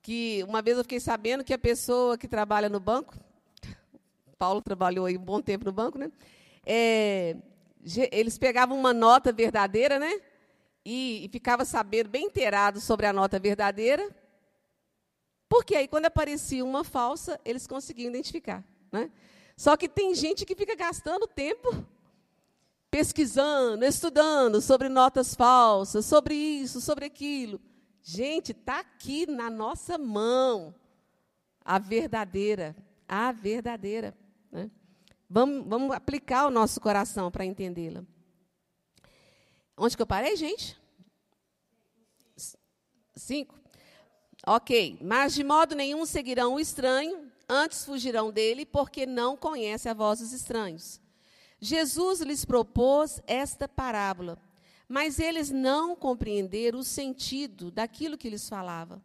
que 0.02 0.44
uma 0.48 0.60
vez 0.60 0.76
eu 0.76 0.84
fiquei 0.84 1.00
sabendo 1.00 1.44
que 1.44 1.54
a 1.54 1.58
pessoa 1.58 2.18
que 2.18 2.26
trabalha 2.26 2.68
no 2.68 2.80
banco, 2.80 3.14
Paulo 4.38 4.60
trabalhou 4.60 5.06
aí 5.06 5.16
um 5.16 5.24
bom 5.24 5.40
tempo 5.40 5.64
no 5.64 5.72
banco, 5.72 5.98
né? 5.98 6.10
É, 6.66 7.36
eles 8.12 8.36
pegavam 8.36 8.78
uma 8.78 8.92
nota 8.92 9.32
verdadeira, 9.32 9.98
né? 9.98 10.20
e, 10.84 11.24
e 11.24 11.28
ficava 11.28 11.64
sabendo, 11.64 12.08
bem 12.08 12.26
inteirado 12.26 12.80
sobre 12.80 13.06
a 13.06 13.12
nota 13.12 13.38
verdadeira, 13.38 14.08
porque 15.50 15.74
aí, 15.74 15.88
quando 15.88 16.06
aparecia 16.06 16.64
uma 16.64 16.84
falsa, 16.84 17.40
eles 17.44 17.66
conseguiam 17.66 18.08
identificar. 18.08 18.64
Né? 18.92 19.10
Só 19.56 19.76
que 19.76 19.88
tem 19.88 20.14
gente 20.14 20.46
que 20.46 20.54
fica 20.54 20.76
gastando 20.76 21.26
tempo 21.26 21.84
pesquisando, 22.88 23.84
estudando 23.84 24.60
sobre 24.60 24.88
notas 24.88 25.34
falsas, 25.34 26.06
sobre 26.06 26.36
isso, 26.36 26.80
sobre 26.80 27.04
aquilo. 27.04 27.60
Gente, 28.00 28.52
está 28.52 28.78
aqui 28.78 29.26
na 29.26 29.50
nossa 29.50 29.98
mão 29.98 30.72
a 31.64 31.80
verdadeira, 31.80 32.76
a 33.08 33.32
verdadeira. 33.32 34.16
Né? 34.52 34.70
Vamos, 35.28 35.66
vamos 35.66 35.96
aplicar 35.96 36.46
o 36.46 36.50
nosso 36.50 36.80
coração 36.80 37.28
para 37.28 37.44
entendê-la. 37.44 38.04
Onde 39.76 39.96
que 39.96 40.02
eu 40.02 40.06
parei, 40.06 40.36
gente? 40.36 40.80
Cinco. 43.16 43.59
Ok. 44.46 44.98
Mas 45.02 45.34
de 45.34 45.44
modo 45.44 45.74
nenhum 45.74 46.06
seguirão 46.06 46.54
o 46.54 46.60
estranho, 46.60 47.30
antes 47.48 47.84
fugirão 47.84 48.30
dele, 48.32 48.64
porque 48.64 49.06
não 49.06 49.36
conhecem 49.36 49.90
a 49.90 49.94
voz 49.94 50.20
dos 50.20 50.32
estranhos. 50.32 51.00
Jesus 51.60 52.20
lhes 52.20 52.44
propôs 52.44 53.20
esta 53.26 53.68
parábola, 53.68 54.40
mas 54.88 55.18
eles 55.18 55.50
não 55.50 55.94
compreenderam 55.94 56.78
o 56.78 56.84
sentido 56.84 57.70
daquilo 57.70 58.16
que 58.16 58.30
lhes 58.30 58.48
falava. 58.48 59.02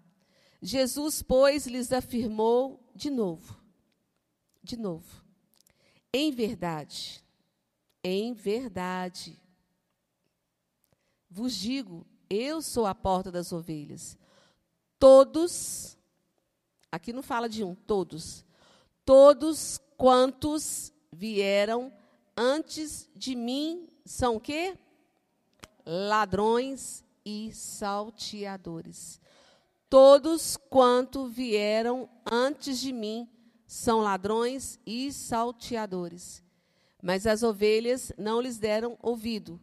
Jesus, 0.62 1.22
pois, 1.22 1.68
lhes 1.68 1.92
afirmou 1.92 2.80
de 2.96 3.10
novo, 3.10 3.60
de 4.64 4.78
novo, 4.78 5.24
em 6.14 6.32
verdade, 6.32 7.22
em 8.02 8.34
verdade, 8.34 9.38
vos 11.30 11.54
digo, 11.54 12.08
eu 12.30 12.62
sou 12.62 12.86
a 12.86 12.96
porta 12.96 13.32
das 13.32 13.52
ovelhas. 13.52 14.18
Todos, 15.00 15.98
aqui 16.92 17.12
não 17.12 17.22
fala 17.22 17.50
de 17.50 17.64
um, 17.64 17.76
todos, 17.76 18.46
todos 19.04 19.80
quantos 19.98 20.94
vieram 21.12 21.94
antes 22.36 23.10
de 23.16 23.36
mim 23.36 23.88
são 24.06 24.40
quê? 24.40 24.78
Ladrões 25.86 27.04
e 27.26 27.52
salteadores. 27.54 29.20
Todos 29.90 30.58
quanto 30.58 31.28
vieram 31.28 32.10
antes 32.30 32.80
de 32.80 32.92
mim 32.92 33.30
são 33.68 34.00
ladrões 34.00 34.80
e 34.86 35.12
salteadores. 35.12 36.44
Mas 37.02 37.28
as 37.28 37.44
ovelhas 37.44 38.12
não 38.18 38.42
lhes 38.42 38.58
deram 38.58 38.98
ouvido. 39.02 39.60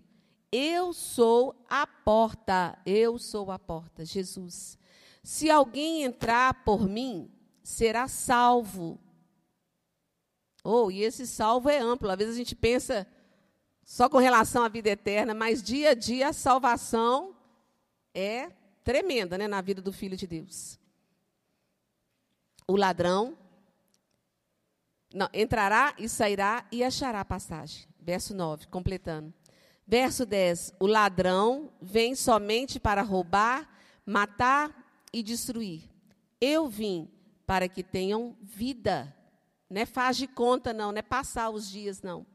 Eu 0.51 0.92
sou 0.92 1.57
a 1.68 1.87
porta, 1.87 2.79
eu 2.85 3.18
sou 3.18 3.51
a 3.51 3.59
porta, 3.59 4.05
Jesus. 4.05 4.79
Se 5.23 5.51
alguém 5.51 6.03
entrar 6.03 6.65
por 6.65 6.89
mim, 6.89 7.31
será 7.63 8.09
salvo. 8.09 8.99
Oh, 10.65 10.91
e 10.91 11.03
esse 11.03 11.27
salvo 11.27 11.69
é 11.69 11.79
amplo. 11.79 12.11
Às 12.11 12.19
vezes 12.19 12.35
a 12.35 12.39
gente 12.39 12.57
pensa 12.57 13.07
só 13.85 14.09
com 14.09 14.19
relação 14.19 14.65
à 14.65 14.69
vida 14.69 14.91
eterna, 14.91 15.35
mas 15.35 15.63
dia 15.63 15.91
a 15.91 15.95
dia 15.95 16.29
a 16.29 16.33
salvação 16.33 17.37
é 18.15 18.51
tremenda 18.83 19.39
né, 19.39 19.47
na 19.47 19.61
vida 19.61 19.81
do 19.81 19.93
Filho 19.93 20.17
de 20.17 20.27
Deus. 20.27 20.79
O 22.67 22.77
ladrão 22.77 23.37
não, 25.13 25.29
entrará 25.33 25.95
e 25.99 26.09
sairá 26.09 26.67
e 26.73 26.83
achará 26.83 27.25
passagem. 27.25 27.87
Verso 28.01 28.35
9, 28.35 28.67
completando. 28.67 29.33
Verso 29.87 30.25
10: 30.25 30.75
O 30.81 30.87
ladrão 30.87 31.73
vem 31.81 32.15
somente 32.15 32.81
para 32.81 33.03
roubar, 33.03 33.69
matar 34.07 34.82
e 35.12 35.22
destruir. 35.22 35.88
Eu 36.40 36.68
vim 36.68 37.11
para 37.46 37.68
que 37.68 37.83
tenham 37.83 38.37
vida 38.40 39.14
não 39.72 39.81
é 39.81 39.87
faz 39.87 40.18
de 40.18 40.27
conta, 40.27 40.75
não, 40.75 40.92
não 40.92 40.98
é 40.98 41.03
passar 41.03 41.48
os 41.48 41.70
dias, 41.70 42.03
não. 42.03 42.27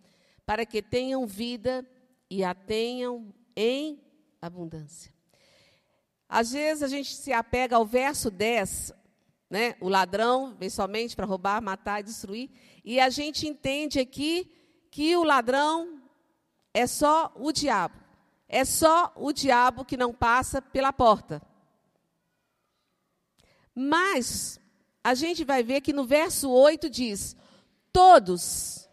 Para 0.43 0.65
que 0.65 0.81
tenham 0.81 1.27
vida 1.27 1.85
e 2.27 2.43
a 2.43 2.55
tenham 2.55 3.31
em 3.55 4.01
abundância. 4.41 5.13
Às 6.27 6.51
vezes 6.51 6.81
a 6.81 6.87
gente 6.87 7.13
se 7.13 7.31
apega 7.31 7.75
ao 7.75 7.85
verso 7.85 8.31
10, 8.31 8.91
né? 9.51 9.75
O 9.79 9.87
ladrão 9.87 10.55
vem 10.55 10.69
somente 10.69 11.15
para 11.15 11.27
roubar, 11.27 11.61
matar 11.61 11.99
e 11.99 12.03
destruir, 12.03 12.49
e 12.83 12.99
a 12.99 13.09
gente 13.11 13.47
entende 13.47 13.99
aqui 13.99 14.51
que 14.89 15.15
o 15.15 15.23
ladrão 15.23 16.01
é 16.73 16.87
só 16.87 17.31
o 17.35 17.51
diabo. 17.51 18.03
É 18.49 18.65
só 18.65 19.13
o 19.15 19.31
diabo 19.31 19.85
que 19.85 19.95
não 19.95 20.11
passa 20.11 20.59
pela 20.59 20.91
porta. 20.91 21.39
Mas 23.79 24.59
a 25.03 25.13
gente 25.13 25.45
vai 25.45 25.61
ver 25.61 25.81
que 25.81 25.93
no 25.93 26.03
verso 26.03 26.49
8 26.49 26.89
diz: 26.89 27.35
Todos, 27.93 28.89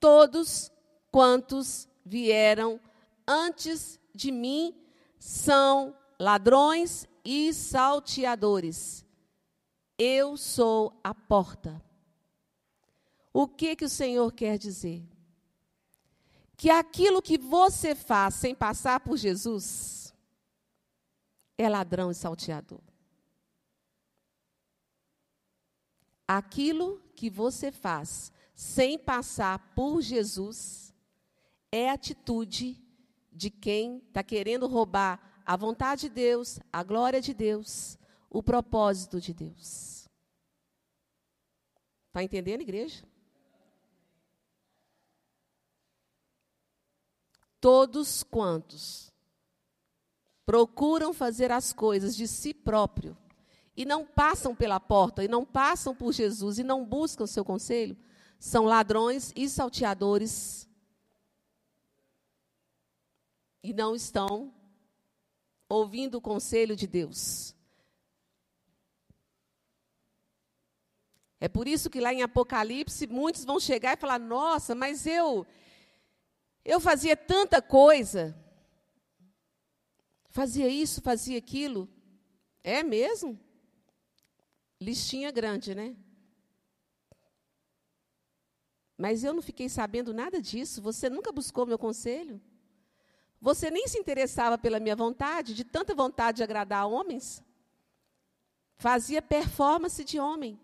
todos 0.00 0.68
quantos 1.12 1.86
vieram 2.04 2.80
antes 3.24 4.00
de 4.12 4.32
mim 4.32 4.74
são 5.16 5.96
ladrões 6.18 7.06
e 7.24 7.54
salteadores. 7.54 9.06
Eu 9.96 10.36
sou 10.36 10.98
a 11.04 11.14
porta. 11.14 11.80
O 13.32 13.46
que 13.46 13.76
que 13.76 13.84
o 13.84 13.88
Senhor 13.88 14.32
quer 14.32 14.58
dizer? 14.58 15.04
Que 16.56 16.68
aquilo 16.68 17.22
que 17.22 17.38
você 17.38 17.94
faz 17.94 18.34
sem 18.34 18.56
passar 18.56 18.98
por 18.98 19.16
Jesus 19.16 20.12
é 21.56 21.68
ladrão 21.68 22.10
e 22.10 22.14
salteador. 22.14 22.95
Aquilo 26.26 27.00
que 27.14 27.30
você 27.30 27.70
faz 27.70 28.32
sem 28.54 28.98
passar 28.98 29.58
por 29.74 30.00
Jesus 30.00 30.94
é 31.70 31.90
atitude 31.90 32.82
de 33.32 33.50
quem 33.50 33.98
está 33.98 34.22
querendo 34.22 34.66
roubar 34.66 35.42
a 35.44 35.56
vontade 35.56 36.02
de 36.02 36.08
Deus, 36.08 36.58
a 36.72 36.82
glória 36.82 37.20
de 37.20 37.32
Deus, 37.34 37.98
o 38.30 38.42
propósito 38.42 39.20
de 39.20 39.32
Deus. 39.32 40.08
Está 42.08 42.22
entendendo, 42.22 42.62
igreja? 42.62 43.04
Todos 47.60 48.22
quantos 48.22 49.12
procuram 50.46 51.12
fazer 51.12 51.52
as 51.52 51.72
coisas 51.72 52.16
de 52.16 52.26
si 52.26 52.54
próprio 52.54 53.16
e 53.76 53.84
não 53.84 54.06
passam 54.06 54.54
pela 54.54 54.80
porta, 54.80 55.22
e 55.22 55.28
não 55.28 55.44
passam 55.44 55.94
por 55.94 56.12
Jesus, 56.12 56.58
e 56.58 56.64
não 56.64 56.84
buscam 56.84 57.24
o 57.24 57.28
seu 57.28 57.44
conselho, 57.44 57.96
são 58.38 58.64
ladrões 58.64 59.32
e 59.36 59.48
salteadores. 59.48 60.68
E 63.62 63.72
não 63.72 63.94
estão 63.94 64.54
ouvindo 65.68 66.16
o 66.16 66.20
conselho 66.20 66.76
de 66.76 66.86
Deus. 66.86 67.54
É 71.38 71.48
por 71.48 71.68
isso 71.68 71.90
que 71.90 72.00
lá 72.00 72.14
em 72.14 72.22
Apocalipse 72.22 73.06
muitos 73.06 73.44
vão 73.44 73.60
chegar 73.60 73.96
e 73.96 74.00
falar: 74.00 74.18
"Nossa, 74.18 74.74
mas 74.74 75.06
eu 75.06 75.46
eu 76.64 76.80
fazia 76.80 77.16
tanta 77.16 77.62
coisa. 77.62 78.36
Fazia 80.30 80.68
isso, 80.68 81.00
fazia 81.00 81.38
aquilo. 81.38 81.88
É 82.64 82.82
mesmo? 82.82 83.38
Listinha 84.80 85.30
grande, 85.30 85.74
né? 85.74 85.96
Mas 88.96 89.24
eu 89.24 89.34
não 89.34 89.42
fiquei 89.42 89.68
sabendo 89.68 90.14
nada 90.14 90.40
disso. 90.40 90.80
Você 90.80 91.08
nunca 91.10 91.32
buscou 91.32 91.66
meu 91.66 91.78
conselho? 91.78 92.40
Você 93.40 93.70
nem 93.70 93.86
se 93.86 93.98
interessava 93.98 94.56
pela 94.56 94.80
minha 94.80 94.96
vontade, 94.96 95.54
de 95.54 95.64
tanta 95.64 95.94
vontade 95.94 96.38
de 96.38 96.42
agradar 96.42 96.88
homens? 96.88 97.44
Fazia 98.76 99.20
performance 99.22 100.02
de 100.04 100.18
homem, 100.18 100.58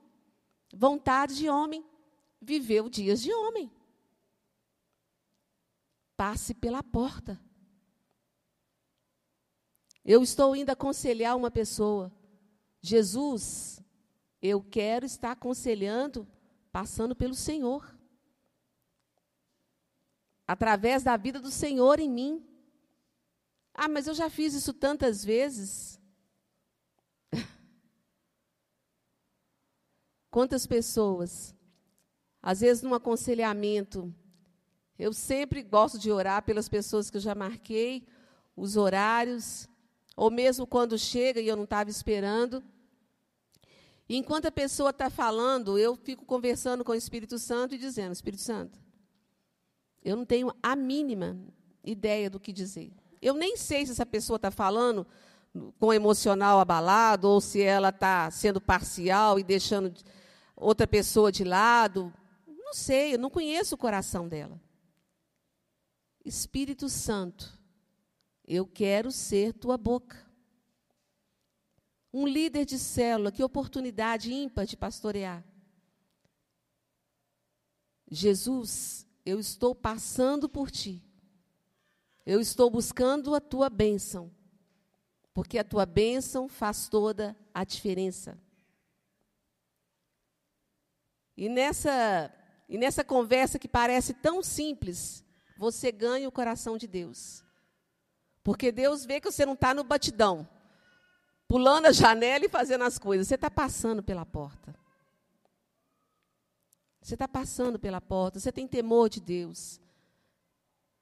vontade 0.72 1.34
de 1.36 1.48
homem, 1.48 1.84
viveu 2.40 2.88
dias 2.88 3.20
de 3.20 3.32
homem. 3.32 3.70
Passe 6.16 6.54
pela 6.54 6.82
porta. 6.82 7.40
Eu 10.04 10.22
estou 10.22 10.54
indo 10.56 10.70
aconselhar 10.70 11.36
uma 11.36 11.50
pessoa. 11.50 12.12
Jesus 12.80 13.81
eu 14.42 14.60
quero 14.60 15.06
estar 15.06 15.30
aconselhando, 15.30 16.26
passando 16.72 17.14
pelo 17.14 17.34
Senhor. 17.34 17.96
Através 20.46 21.04
da 21.04 21.16
vida 21.16 21.38
do 21.38 21.50
Senhor 21.50 22.00
em 22.00 22.10
mim. 22.10 22.44
Ah, 23.72 23.88
mas 23.88 24.08
eu 24.08 24.14
já 24.14 24.28
fiz 24.28 24.52
isso 24.52 24.74
tantas 24.74 25.24
vezes. 25.24 26.00
Quantas 30.28 30.66
pessoas, 30.66 31.54
às 32.42 32.60
vezes 32.60 32.82
num 32.82 32.94
aconselhamento, 32.94 34.12
eu 34.98 35.12
sempre 35.12 35.62
gosto 35.62 35.98
de 35.98 36.10
orar 36.10 36.42
pelas 36.42 36.68
pessoas 36.68 37.08
que 37.08 37.16
eu 37.16 37.20
já 37.20 37.34
marquei, 37.34 38.04
os 38.56 38.76
horários, 38.76 39.68
ou 40.16 40.30
mesmo 40.30 40.66
quando 40.66 40.98
chega 40.98 41.40
e 41.40 41.46
eu 41.46 41.56
não 41.56 41.64
estava 41.64 41.88
esperando. 41.88 42.62
E 44.08 44.16
enquanto 44.16 44.46
a 44.46 44.52
pessoa 44.52 44.90
está 44.90 45.08
falando, 45.08 45.78
eu 45.78 45.96
fico 45.96 46.24
conversando 46.24 46.84
com 46.84 46.92
o 46.92 46.96
Espírito 46.96 47.38
Santo 47.38 47.74
e 47.74 47.78
dizendo: 47.78 48.12
Espírito 48.12 48.42
Santo, 48.42 48.78
eu 50.04 50.16
não 50.16 50.24
tenho 50.24 50.52
a 50.62 50.74
mínima 50.74 51.38
ideia 51.84 52.28
do 52.28 52.40
que 52.40 52.52
dizer. 52.52 52.92
Eu 53.20 53.34
nem 53.34 53.56
sei 53.56 53.86
se 53.86 53.92
essa 53.92 54.06
pessoa 54.06 54.36
está 54.36 54.50
falando 54.50 55.06
com 55.78 55.86
o 55.86 55.92
emocional 55.92 56.58
abalado 56.58 57.28
ou 57.28 57.40
se 57.40 57.62
ela 57.62 57.90
está 57.90 58.30
sendo 58.30 58.60
parcial 58.60 59.38
e 59.38 59.44
deixando 59.44 59.92
outra 60.56 60.86
pessoa 60.86 61.30
de 61.30 61.44
lado. 61.44 62.12
Não 62.46 62.74
sei, 62.74 63.14
eu 63.14 63.18
não 63.18 63.30
conheço 63.30 63.74
o 63.74 63.78
coração 63.78 64.28
dela. 64.28 64.60
Espírito 66.24 66.88
Santo, 66.88 67.58
eu 68.46 68.66
quero 68.66 69.10
ser 69.10 69.52
tua 69.52 69.76
boca. 69.76 70.24
Um 72.12 72.26
líder 72.26 72.64
de 72.64 72.78
célula, 72.78 73.32
que 73.32 73.42
oportunidade 73.42 74.32
ímpar 74.32 74.66
de 74.66 74.76
pastorear. 74.76 75.44
Jesus, 78.10 79.06
eu 79.24 79.40
estou 79.40 79.74
passando 79.74 80.48
por 80.48 80.70
ti. 80.70 81.02
Eu 82.26 82.40
estou 82.40 82.70
buscando 82.70 83.34
a 83.34 83.40
tua 83.40 83.70
bênção, 83.70 84.30
porque 85.32 85.58
a 85.58 85.64
tua 85.64 85.86
bênção 85.86 86.48
faz 86.48 86.88
toda 86.88 87.36
a 87.54 87.64
diferença. 87.64 88.38
E 91.36 91.48
nessa, 91.48 92.32
e 92.68 92.76
nessa 92.76 93.02
conversa 93.02 93.58
que 93.58 93.66
parece 93.66 94.14
tão 94.14 94.42
simples, 94.42 95.24
você 95.56 95.90
ganha 95.90 96.28
o 96.28 96.32
coração 96.32 96.76
de 96.76 96.86
Deus. 96.86 97.42
Porque 98.44 98.70
Deus 98.70 99.04
vê 99.04 99.20
que 99.20 99.30
você 99.30 99.46
não 99.46 99.54
está 99.54 99.72
no 99.72 99.84
batidão, 99.84 100.48
pulando 101.52 101.84
a 101.84 101.92
janela 101.92 102.46
e 102.46 102.48
fazendo 102.48 102.82
as 102.82 102.98
coisas. 102.98 103.28
Você 103.28 103.34
está 103.34 103.50
passando 103.50 104.02
pela 104.02 104.24
porta. 104.24 104.74
Você 107.02 107.14
está 107.14 107.28
passando 107.28 107.78
pela 107.78 108.00
porta, 108.00 108.40
você 108.40 108.50
tem 108.50 108.66
temor 108.66 109.10
de 109.10 109.20
Deus. 109.20 109.78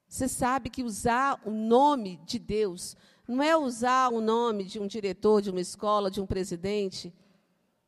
Você 0.09 0.27
sabe 0.27 0.69
que 0.69 0.83
usar 0.83 1.41
o 1.45 1.53
nome 1.53 2.17
de 2.27 2.37
Deus 2.37 2.97
não 3.29 3.41
é 3.41 3.57
usar 3.57 4.13
o 4.13 4.21
nome 4.21 4.65
de 4.65 4.81
um 4.81 4.89
diretor 4.89 5.41
de 5.41 5.51
uma 5.51 5.61
escola, 5.61 6.11
de 6.11 6.21
um 6.21 6.27
presidente. 6.27 7.15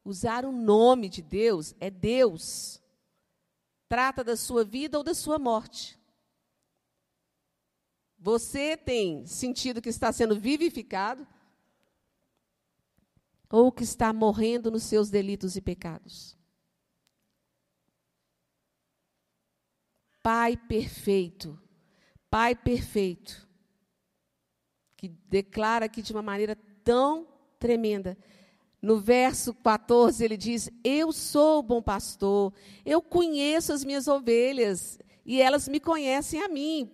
Usar 0.04 0.44
o 0.44 0.52
nome 0.52 1.08
de 1.08 1.20
Deus 1.20 1.74
é 1.80 1.90
Deus. 1.90 2.80
Trata 3.88 4.22
da 4.22 4.36
sua 4.36 4.62
vida 4.62 4.96
ou 4.96 5.02
da 5.02 5.14
sua 5.14 5.36
morte. 5.36 5.98
Você 8.20 8.76
tem 8.76 9.26
sentido 9.26 9.82
que 9.82 9.88
está 9.88 10.12
sendo 10.12 10.38
vivificado 10.38 11.26
ou 13.52 13.70
que 13.70 13.84
está 13.84 14.12
morrendo 14.14 14.70
nos 14.70 14.84
seus 14.84 15.10
delitos 15.10 15.54
e 15.56 15.60
pecados? 15.60 16.36
Pai 20.22 20.56
perfeito, 20.56 21.60
Pai 22.30 22.54
perfeito, 22.54 23.46
que 24.96 25.08
declara 25.08 25.84
aqui 25.84 26.00
de 26.00 26.12
uma 26.12 26.22
maneira 26.22 26.56
tão 26.82 27.28
tremenda. 27.58 28.16
No 28.80 28.98
verso 28.98 29.52
14, 29.52 30.24
ele 30.24 30.36
diz: 30.36 30.70
Eu 30.82 31.12
sou 31.12 31.58
o 31.58 31.62
bom 31.62 31.82
pastor, 31.82 32.54
eu 32.86 33.02
conheço 33.02 33.72
as 33.72 33.84
minhas 33.84 34.08
ovelhas 34.08 34.98
e 35.26 35.42
elas 35.42 35.68
me 35.68 35.78
conhecem 35.78 36.42
a 36.42 36.48
mim. 36.48 36.90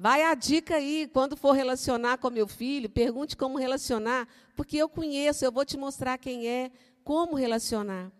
Vai 0.00 0.22
a 0.22 0.32
dica 0.32 0.76
aí, 0.76 1.10
quando 1.12 1.36
for 1.36 1.50
relacionar 1.50 2.18
com 2.18 2.30
meu 2.30 2.46
filho, 2.46 2.88
pergunte 2.88 3.36
como 3.36 3.58
relacionar, 3.58 4.28
porque 4.54 4.76
eu 4.76 4.88
conheço, 4.88 5.44
eu 5.44 5.50
vou 5.50 5.64
te 5.64 5.76
mostrar 5.76 6.16
quem 6.18 6.46
é, 6.46 6.70
como 7.02 7.34
relacionar. 7.34 8.12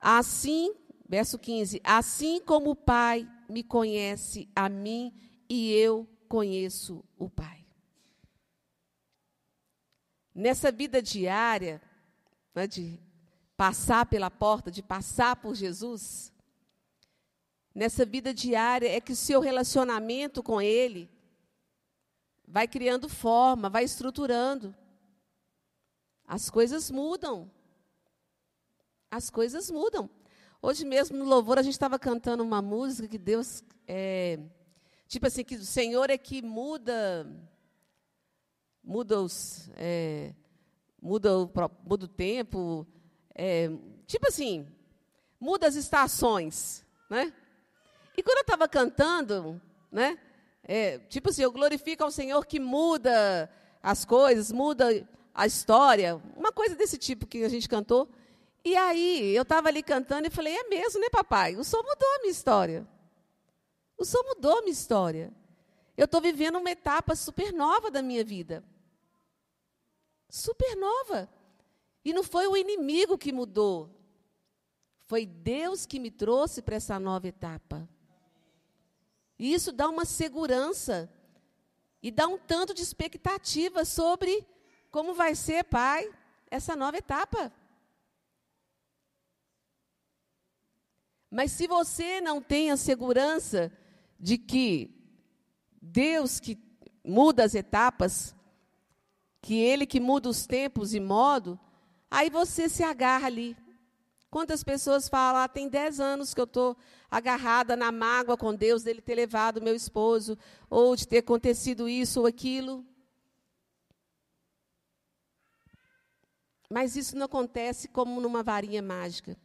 Assim, 0.00 0.74
verso 1.06 1.38
15: 1.38 1.82
Assim 1.84 2.40
como 2.40 2.70
o 2.70 2.74
Pai 2.74 3.28
me 3.50 3.62
conhece 3.62 4.48
a 4.56 4.66
mim 4.66 5.12
e 5.46 5.72
eu 5.72 6.08
conheço 6.26 7.04
o 7.18 7.28
Pai. 7.28 7.66
Nessa 10.34 10.72
vida 10.72 11.02
diária, 11.02 11.82
né, 12.54 12.66
de 12.66 12.98
passar 13.58 14.06
pela 14.06 14.30
porta, 14.30 14.70
de 14.70 14.82
passar 14.82 15.36
por 15.36 15.54
Jesus, 15.54 16.29
nessa 17.74 18.04
vida 18.04 18.34
diária 18.34 18.88
é 18.88 19.00
que 19.00 19.12
o 19.12 19.16
seu 19.16 19.40
relacionamento 19.40 20.42
com 20.42 20.60
Ele 20.60 21.08
vai 22.46 22.66
criando 22.66 23.08
forma, 23.08 23.70
vai 23.70 23.84
estruturando. 23.84 24.74
As 26.26 26.50
coisas 26.50 26.90
mudam. 26.90 27.50
As 29.10 29.30
coisas 29.30 29.70
mudam. 29.70 30.10
Hoje 30.62 30.84
mesmo 30.84 31.16
no 31.16 31.24
louvor 31.24 31.58
a 31.58 31.62
gente 31.62 31.72
estava 31.72 31.98
cantando 31.98 32.42
uma 32.42 32.60
música 32.60 33.08
que 33.08 33.18
Deus 33.18 33.64
é, 33.86 34.38
tipo 35.08 35.26
assim 35.26 35.42
que 35.42 35.56
o 35.56 35.64
Senhor 35.64 36.10
é 36.10 36.18
que 36.18 36.42
muda 36.42 37.26
muda 38.84 39.20
os 39.22 39.70
é, 39.74 40.34
muda 41.00 41.38
o 41.38 41.50
muda 41.82 42.04
o 42.04 42.08
tempo 42.08 42.86
é, 43.34 43.70
tipo 44.06 44.28
assim 44.28 44.68
muda 45.40 45.66
as 45.66 45.76
estações, 45.76 46.84
né? 47.08 47.32
E 48.20 48.22
quando 48.22 48.36
eu 48.36 48.42
estava 48.42 48.68
cantando, 48.68 49.58
né? 49.90 50.18
É, 50.62 50.98
tipo 51.08 51.30
assim, 51.30 51.40
eu 51.40 51.50
glorifico 51.50 52.04
ao 52.04 52.10
Senhor 52.10 52.44
que 52.44 52.60
muda 52.60 53.50
as 53.82 54.04
coisas, 54.04 54.52
muda 54.52 55.08
a 55.34 55.46
história, 55.46 56.20
uma 56.36 56.52
coisa 56.52 56.76
desse 56.76 56.98
tipo 56.98 57.26
que 57.26 57.42
a 57.42 57.48
gente 57.48 57.66
cantou. 57.66 58.10
E 58.62 58.76
aí, 58.76 59.34
eu 59.34 59.40
estava 59.40 59.68
ali 59.68 59.82
cantando 59.82 60.26
e 60.26 60.30
falei: 60.30 60.54
é 60.54 60.64
mesmo, 60.64 61.00
né, 61.00 61.08
papai? 61.10 61.56
O 61.56 61.64
Senhor 61.64 61.82
mudou 61.82 62.08
a 62.16 62.18
minha 62.18 62.30
história. 62.30 62.86
O 63.96 64.04
Senhor 64.04 64.22
mudou 64.22 64.58
a 64.58 64.60
minha 64.60 64.72
história. 64.72 65.32
Eu 65.96 66.04
estou 66.04 66.20
vivendo 66.20 66.58
uma 66.58 66.70
etapa 66.70 67.16
super 67.16 67.54
nova 67.54 67.90
da 67.90 68.02
minha 68.02 68.22
vida. 68.22 68.62
Super 70.28 70.76
nova. 70.76 71.26
E 72.04 72.12
não 72.12 72.22
foi 72.22 72.46
o 72.46 72.54
inimigo 72.54 73.16
que 73.16 73.32
mudou. 73.32 73.88
Foi 75.06 75.24
Deus 75.24 75.86
que 75.86 75.98
me 75.98 76.10
trouxe 76.10 76.60
para 76.60 76.76
essa 76.76 77.00
nova 77.00 77.26
etapa. 77.26 77.88
E 79.40 79.54
isso 79.54 79.72
dá 79.72 79.88
uma 79.88 80.04
segurança 80.04 81.10
e 82.02 82.10
dá 82.10 82.28
um 82.28 82.36
tanto 82.36 82.74
de 82.74 82.82
expectativa 82.82 83.86
sobre 83.86 84.46
como 84.90 85.14
vai 85.14 85.34
ser, 85.34 85.64
pai, 85.64 86.12
essa 86.50 86.76
nova 86.76 86.98
etapa. 86.98 87.50
Mas 91.30 91.52
se 91.52 91.66
você 91.66 92.20
não 92.20 92.42
tem 92.42 92.70
a 92.70 92.76
segurança 92.76 93.72
de 94.18 94.36
que 94.36 94.94
Deus 95.80 96.38
que 96.38 96.58
muda 97.02 97.42
as 97.42 97.54
etapas, 97.54 98.34
que 99.40 99.54
Ele 99.54 99.86
que 99.86 100.00
muda 100.00 100.28
os 100.28 100.46
tempos 100.46 100.92
e 100.92 101.00
modo, 101.00 101.58
aí 102.10 102.28
você 102.28 102.68
se 102.68 102.82
agarra 102.82 103.28
ali. 103.28 103.56
Quantas 104.30 104.62
pessoas 104.62 105.08
falam, 105.08 105.40
ah, 105.40 105.48
tem 105.48 105.66
10 105.66 105.98
anos 105.98 106.34
que 106.34 106.40
eu 106.42 106.44
estou 106.44 106.76
agarrada 107.10 107.74
na 107.74 107.90
mágoa 107.90 108.36
com 108.36 108.54
Deus 108.54 108.82
dele 108.82 109.00
ter 109.00 109.14
levado 109.14 109.60
meu 109.60 109.74
esposo, 109.74 110.38
ou 110.68 110.94
de 110.94 111.08
ter 111.08 111.18
acontecido 111.18 111.88
isso 111.88 112.20
ou 112.20 112.26
aquilo. 112.26 112.86
Mas 116.70 116.94
isso 116.94 117.16
não 117.16 117.26
acontece 117.26 117.88
como 117.88 118.20
numa 118.20 118.44
varinha 118.44 118.80
mágica. 118.80 119.36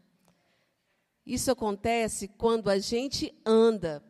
Isso 1.26 1.50
acontece 1.50 2.28
quando 2.28 2.70
a 2.70 2.78
gente 2.78 3.34
anda. 3.44 4.04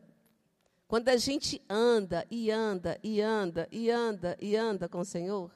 Quando 0.86 1.08
a 1.08 1.16
gente 1.16 1.62
anda 1.68 2.26
e 2.30 2.50
anda 2.50 3.00
e 3.02 3.20
anda 3.22 3.66
e 3.72 3.90
anda 3.90 4.36
e 4.38 4.54
anda 4.54 4.88
com 4.88 5.00
o 5.00 5.04
Senhor. 5.04 5.50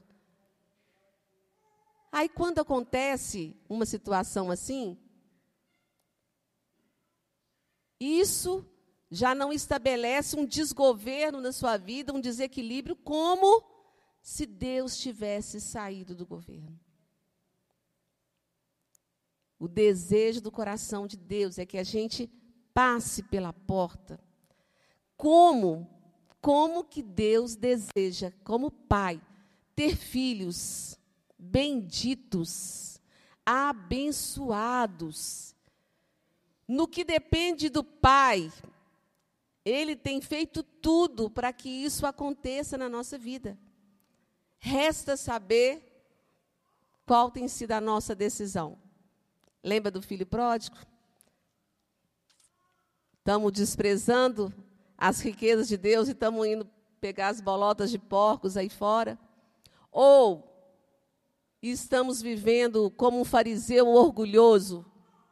Aí, 2.11 2.29
quando 2.29 2.59
acontece 2.59 3.55
uma 3.69 3.87
situação 3.87 4.51
assim, 4.51 4.99
isso 8.01 8.67
já 9.11 9.35
não 9.35 9.53
estabelece 9.53 10.37
um 10.37 10.47
desgoverno 10.47 11.41
na 11.41 11.53
sua 11.53 11.77
vida, 11.77 12.13
um 12.13 12.21
desequilíbrio, 12.21 12.97
como 12.97 13.63
se 14.23 14.47
Deus 14.47 14.99
tivesse 14.99 15.61
saído 15.61 16.15
do 16.15 16.25
governo. 16.25 16.79
O 19.59 19.69
desejo 19.69 20.41
do 20.41 20.51
coração 20.51 21.07
de 21.07 21.19
Deus 21.19 21.59
é 21.59 21.67
que 21.67 21.77
a 21.77 21.85
gente 21.85 22.31
passe 22.73 23.23
pela 23.25 23.53
porta. 23.53 24.19
Como? 25.17 25.87
Como 26.41 26.85
que 26.85 27.03
Deus 27.03 27.57
deseja, 27.57 28.33
como 28.43 28.71
pai, 28.71 29.21
ter 29.77 29.95
filhos 29.95 30.99
benditos, 31.39 32.99
abençoados. 33.45 35.55
No 36.71 36.87
que 36.87 37.03
depende 37.03 37.69
do 37.69 37.83
pai, 37.83 38.49
ele 39.65 39.97
tem 39.97 40.21
feito 40.21 40.63
tudo 40.63 41.29
para 41.29 41.53
que 41.53 41.69
isso 41.69 42.07
aconteça 42.07 42.79
na 42.79 42.89
nossa 42.89 43.19
vida. 43.19 43.59
Resta 44.57 45.17
saber 45.17 45.83
qual 47.05 47.29
tem 47.29 47.49
sido 47.49 47.73
a 47.73 47.81
nossa 47.81 48.15
decisão. 48.15 48.79
Lembra 49.65 49.91
do 49.91 50.01
filho 50.01 50.25
pródigo? 50.25 50.77
Estamos 53.19 53.51
desprezando 53.51 54.55
as 54.97 55.19
riquezas 55.19 55.67
de 55.67 55.77
Deus 55.77 56.07
e 56.07 56.13
estamos 56.13 56.47
indo 56.47 56.71
pegar 57.01 57.31
as 57.31 57.41
bolotas 57.41 57.91
de 57.91 57.99
porcos 57.99 58.57
aí 58.57 58.69
fora? 58.69 59.19
Ou 59.91 60.49
estamos 61.61 62.23
vivendo 62.23 62.93
como 62.93 63.21
um 63.21 63.25
fariseu 63.25 63.89
orgulhoso, 63.89 64.87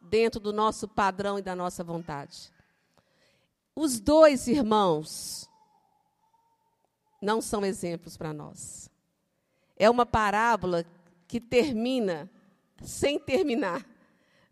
dentro 0.09 0.39
do 0.39 0.51
nosso 0.51 0.87
padrão 0.87 1.37
e 1.37 1.41
da 1.41 1.55
nossa 1.55 1.83
vontade. 1.83 2.51
Os 3.75 3.99
dois 3.99 4.47
irmãos 4.47 5.49
não 7.21 7.41
são 7.41 7.63
exemplos 7.63 8.17
para 8.17 8.33
nós. 8.33 8.89
É 9.77 9.89
uma 9.89 10.05
parábola 10.05 10.85
que 11.27 11.39
termina 11.39 12.29
sem 12.83 13.19
terminar, 13.19 13.85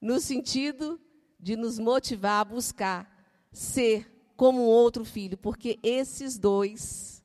no 0.02 0.20
sentido 0.20 1.00
de 1.40 1.56
nos 1.56 1.80
motivar 1.80 2.42
a 2.42 2.46
buscar 2.46 3.18
ser 3.52 4.10
como 4.36 4.62
um 4.62 4.68
outro 4.68 5.04
filho, 5.04 5.38
porque 5.38 5.80
esses 5.82 6.38
dois. 6.38 7.24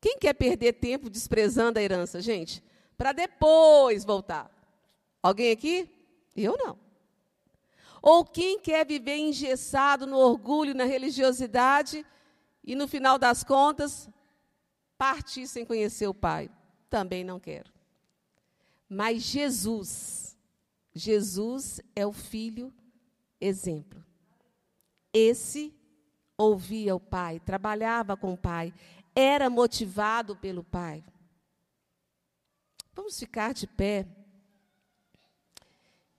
Quem 0.00 0.18
quer 0.18 0.34
perder 0.34 0.74
tempo 0.74 1.10
desprezando 1.10 1.78
a 1.78 1.82
herança, 1.82 2.20
gente? 2.20 2.62
Para 2.96 3.12
depois 3.12 4.04
voltar. 4.04 4.50
Alguém 5.22 5.50
aqui? 5.50 5.90
Eu 6.36 6.56
não. 6.56 6.83
Ou 8.06 8.22
quem 8.22 8.60
quer 8.60 8.84
viver 8.84 9.16
engessado 9.16 10.06
no 10.06 10.18
orgulho, 10.18 10.74
na 10.74 10.84
religiosidade 10.84 12.04
e 12.62 12.74
no 12.74 12.86
final 12.86 13.18
das 13.18 13.42
contas 13.42 14.10
partir 14.98 15.46
sem 15.46 15.64
conhecer 15.64 16.06
o 16.06 16.12
Pai? 16.12 16.50
Também 16.90 17.24
não 17.24 17.40
quero. 17.40 17.72
Mas 18.86 19.22
Jesus, 19.22 20.36
Jesus 20.94 21.80
é 21.96 22.06
o 22.06 22.12
filho 22.12 22.70
exemplo. 23.40 24.04
Esse 25.10 25.74
ouvia 26.36 26.94
o 26.94 27.00
Pai, 27.00 27.40
trabalhava 27.40 28.18
com 28.18 28.34
o 28.34 28.38
Pai, 28.38 28.74
era 29.14 29.48
motivado 29.48 30.36
pelo 30.36 30.62
Pai. 30.62 31.02
Vamos 32.92 33.18
ficar 33.18 33.54
de 33.54 33.66
pé 33.66 34.06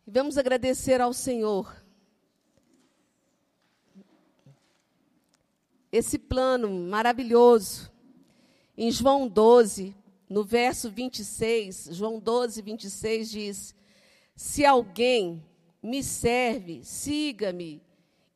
e 0.07 0.11
vamos 0.11 0.37
agradecer 0.37 1.01
ao 1.01 1.13
Senhor. 1.13 1.83
Esse 5.91 6.19
plano 6.19 6.69
maravilhoso. 6.69 7.91
Em 8.77 8.91
João 8.91 9.27
12, 9.27 9.95
no 10.29 10.43
verso 10.43 10.91
26, 10.91 11.89
João 11.91 12.19
12, 12.19 12.61
26 12.61 13.29
diz: 13.31 13.75
Se 14.35 14.65
alguém 14.65 15.43
me 15.81 16.03
serve, 16.03 16.83
siga-me, 16.83 17.81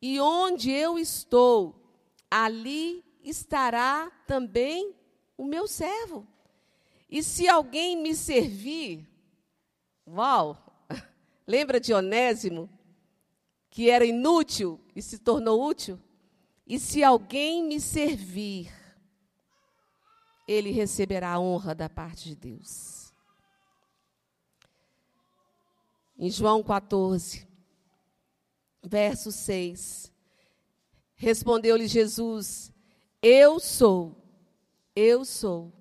e 0.01 0.20
onde 0.20 0.72
eu 0.72 0.97
estou, 0.97 1.76
ali 2.32 3.03
estará 3.22 4.09
também 4.26 4.95
o 5.38 5.43
meu 5.43 5.67
servo. 5.67 6.26
E 7.09 7.22
se 7.22 7.47
alguém 7.47 7.97
me 7.97 8.15
servir, 8.15 9.05
uau! 10.07 10.68
Lembra 11.50 11.80
de 11.80 11.91
Onésimo, 11.91 12.70
que 13.72 13.89
era 13.89 14.06
inútil 14.06 14.80
e 14.95 15.02
se 15.02 15.18
tornou 15.18 15.68
útil? 15.68 16.00
E 16.68 16.78
se 16.78 17.04
alguém 17.04 17.64
me 17.64 17.82
servir, 17.82 18.72
ele 20.47 20.70
receberá 20.70 21.32
a 21.32 21.39
honra 21.39 21.74
da 21.74 21.89
parte 21.89 22.30
de 22.30 22.36
Deus. 22.36 23.12
Em 26.20 26.30
João 26.30 26.62
14, 26.62 27.47
verso 28.84 29.32
6, 29.32 30.14
respondeu-lhe 31.16 31.88
Jesus: 31.88 32.72
Eu 33.24 33.60
sou, 33.60 34.16
eu 34.95 35.26
sou 35.26 35.74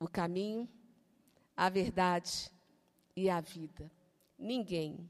o 0.00 0.08
caminho, 0.08 0.66
a 1.54 1.68
verdade 1.68 2.50
e 3.14 3.28
a 3.28 3.38
vida. 3.38 3.90
Ninguém, 4.42 5.08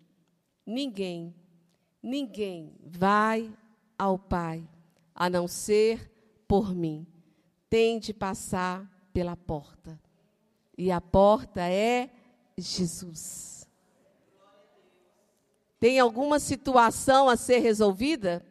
ninguém, 0.65 1.35
ninguém 2.03 2.77
vai 2.85 3.53
ao 3.99 4.19
Pai 4.19 4.69
a 5.15 5.29
não 5.29 5.49
ser 5.49 6.13
por 6.47 6.75
mim 6.75 7.07
tem 7.73 7.99
de 7.99 8.13
passar 8.13 8.87
pela 9.15 9.35
porta. 9.35 9.99
E 10.77 10.93
a 10.93 11.01
porta 11.01 11.63
é 11.63 12.11
Jesus. 12.55 13.67
Tem 15.81 15.99
alguma 15.99 16.39
situação 16.39 17.31
a 17.31 17.35
ser 17.35 17.61
resolvida? 17.61 18.45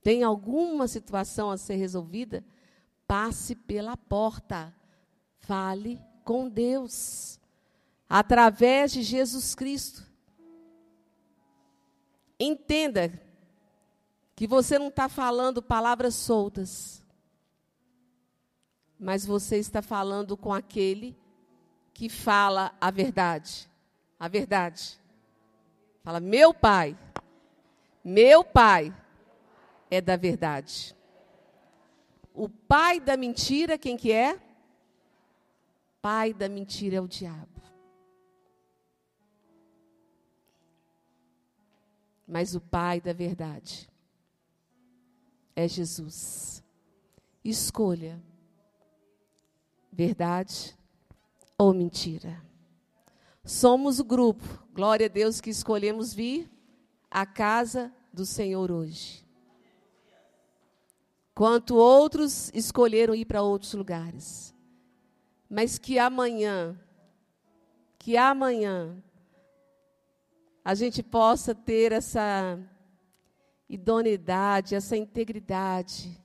Tem 0.00 0.22
alguma 0.22 0.86
situação 0.86 1.50
a 1.50 1.56
ser 1.56 1.74
resolvida? 1.74 2.44
Passe 3.04 3.56
pela 3.56 3.96
porta. 3.96 4.72
Fale 5.40 6.00
com 6.22 6.48
Deus. 6.48 7.40
Através 8.08 8.92
de 8.92 9.02
Jesus 9.02 9.56
Cristo. 9.56 10.08
Entenda 12.42 13.12
que 14.34 14.46
você 14.46 14.78
não 14.78 14.88
está 14.88 15.08
falando 15.08 15.62
palavras 15.62 16.14
soltas 16.14 17.02
mas 19.02 19.26
você 19.26 19.56
está 19.56 19.82
falando 19.82 20.36
com 20.36 20.54
aquele 20.54 21.18
que 21.92 22.08
fala 22.08 22.72
a 22.80 22.88
verdade. 22.88 23.68
A 24.18 24.28
verdade. 24.28 24.96
Fala, 26.04 26.20
meu 26.20 26.54
pai, 26.54 26.96
meu 28.04 28.44
pai 28.44 28.94
é 29.90 30.00
da 30.00 30.16
verdade. 30.16 30.94
O 32.32 32.48
pai 32.48 33.00
da 33.00 33.16
mentira, 33.16 33.76
quem 33.76 33.96
que 33.96 34.12
é? 34.12 34.40
Pai 36.00 36.32
da 36.32 36.48
mentira 36.48 36.98
é 36.98 37.00
o 37.00 37.08
diabo. 37.08 37.51
Mas 42.32 42.54
o 42.54 42.62
pai 42.62 42.98
da 42.98 43.12
verdade 43.12 43.86
é 45.54 45.68
Jesus. 45.68 46.64
Escolha 47.44 48.18
verdade 49.92 50.74
ou 51.58 51.74
mentira. 51.74 52.42
Somos 53.44 54.00
o 54.00 54.04
grupo, 54.04 54.66
glória 54.72 55.04
a 55.04 55.08
Deus, 55.10 55.42
que 55.42 55.50
escolhemos 55.50 56.14
vir 56.14 56.50
à 57.10 57.26
casa 57.26 57.92
do 58.10 58.24
Senhor 58.24 58.72
hoje. 58.72 59.22
Quanto 61.34 61.76
outros 61.76 62.50
escolheram 62.54 63.14
ir 63.14 63.26
para 63.26 63.42
outros 63.42 63.74
lugares. 63.74 64.54
Mas 65.50 65.76
que 65.76 65.98
amanhã, 65.98 66.80
que 67.98 68.16
amanhã, 68.16 68.96
a 70.64 70.74
gente 70.74 71.02
possa 71.02 71.54
ter 71.54 71.92
essa 71.92 72.58
idoneidade, 73.68 74.74
essa 74.74 74.96
integridade 74.96 76.20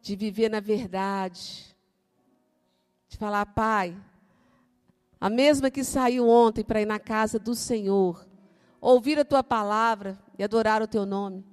de 0.00 0.16
viver 0.16 0.48
na 0.50 0.60
verdade, 0.60 1.76
de 3.08 3.16
falar, 3.16 3.46
Pai, 3.46 3.96
a 5.20 5.30
mesma 5.30 5.70
que 5.70 5.84
saiu 5.84 6.28
ontem 6.28 6.64
para 6.64 6.82
ir 6.82 6.86
na 6.86 6.98
casa 6.98 7.38
do 7.38 7.54
Senhor, 7.54 8.26
ouvir 8.80 9.18
a 9.18 9.24
tua 9.24 9.44
palavra 9.44 10.18
e 10.36 10.42
adorar 10.42 10.82
o 10.82 10.88
teu 10.88 11.06
nome, 11.06 11.44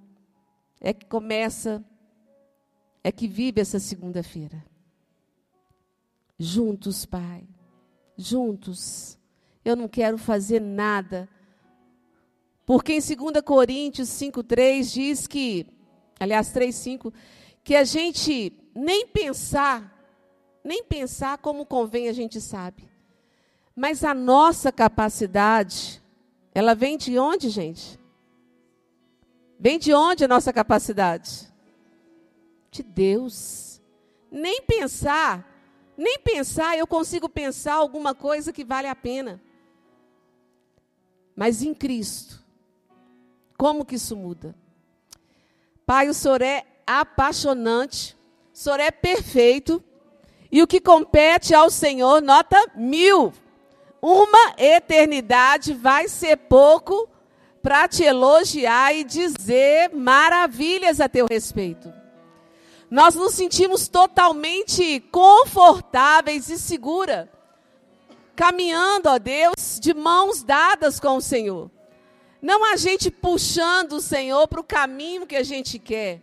é 0.81 0.91
que 0.91 1.05
começa, 1.05 1.83
é 3.03 3.11
que 3.11 3.27
vive 3.27 3.61
essa 3.61 3.79
segunda-feira. 3.79 4.65
Juntos, 6.39 7.05
Pai, 7.05 7.47
juntos. 8.17 9.19
Eu 9.63 9.75
não 9.75 9.87
quero 9.87 10.17
fazer 10.17 10.59
nada. 10.59 11.29
Porque 12.69 12.93
em 12.93 12.99
2 12.99 13.41
Coríntios 13.43 14.09
5,3 14.09 14.93
diz 14.93 15.25
que, 15.25 15.65
aliás, 16.19 16.53
3,5, 16.53 17.11
que 17.63 17.75
a 17.75 17.83
gente 17.83 18.53
nem 18.75 19.07
pensar 19.07 19.99
nem 20.63 20.83
pensar 20.83 21.39
como 21.39 21.65
convém 21.65 22.09
a 22.09 22.13
gente 22.13 22.39
sabe. 22.39 22.87
Mas 23.75 24.03
a 24.03 24.13
nossa 24.13 24.71
capacidade, 24.71 25.99
ela 26.53 26.75
vem 26.75 26.95
de 26.95 27.17
onde, 27.17 27.49
gente? 27.49 27.99
Vem 29.59 29.79
de 29.79 29.91
onde 29.91 30.23
a 30.23 30.27
nossa 30.27 30.53
capacidade? 30.53 31.51
De 32.69 32.83
Deus. 32.83 33.81
Nem 34.29 34.61
pensar, 34.61 35.43
nem 35.97 36.19
pensar, 36.19 36.77
eu 36.77 36.85
consigo 36.85 37.27
pensar 37.27 37.73
alguma 37.73 38.13
coisa 38.13 38.53
que 38.53 38.63
vale 38.63 38.87
a 38.87 38.95
pena. 38.95 39.41
Mas 41.35 41.63
em 41.63 41.73
Cristo, 41.73 42.45
como 43.59 43.83
que 43.83 43.95
isso 43.95 44.15
muda? 44.15 44.55
Pai, 45.85 46.07
o 46.07 46.13
Senhor 46.13 46.41
é 46.41 46.63
apaixonante, 46.87 48.15
o 48.53 48.57
Senhor 48.57 48.79
é 48.79 48.89
perfeito, 48.89 49.83
e 50.49 50.63
o 50.63 50.67
que 50.67 50.79
compete 50.79 51.53
ao 51.53 51.69
Senhor, 51.69 52.21
nota 52.21 52.55
mil. 52.73 53.33
Uma 54.01 54.55
eternidade 54.57 55.73
vai 55.73 56.07
ser 56.07 56.37
pouco 56.37 57.09
para 57.61 57.85
te 57.85 58.01
elogiar 58.01 58.95
e 58.95 59.03
dizer 59.03 59.93
maravilhas 59.93 61.01
a 61.01 61.09
teu 61.09 61.27
respeito. 61.29 61.93
Nós 62.89 63.13
nos 63.13 63.33
sentimos 63.33 63.89
totalmente 63.89 65.01
confortáveis 65.11 66.49
e 66.49 66.57
segura, 66.57 67.29
caminhando, 68.37 69.09
ó 69.09 69.19
Deus, 69.19 69.81
de 69.81 69.93
mãos 69.93 70.43
dadas 70.43 70.97
com 70.97 71.17
o 71.17 71.21
Senhor. 71.21 71.69
Não 72.41 72.63
a 72.71 72.77
gente 72.77 73.11
puxando 73.11 73.93
o 73.93 74.01
Senhor 74.01 74.47
para 74.47 74.61
o 74.61 74.63
caminho 74.63 75.27
que 75.27 75.35
a 75.35 75.43
gente 75.43 75.77
quer, 75.77 76.21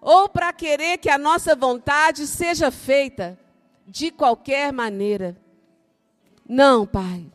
ou 0.00 0.28
para 0.28 0.52
querer 0.52 0.98
que 0.98 1.08
a 1.08 1.16
nossa 1.16 1.54
vontade 1.54 2.26
seja 2.26 2.70
feita 2.70 3.38
de 3.86 4.10
qualquer 4.10 4.72
maneira. 4.72 5.36
Não, 6.48 6.86
Pai. 6.86 7.26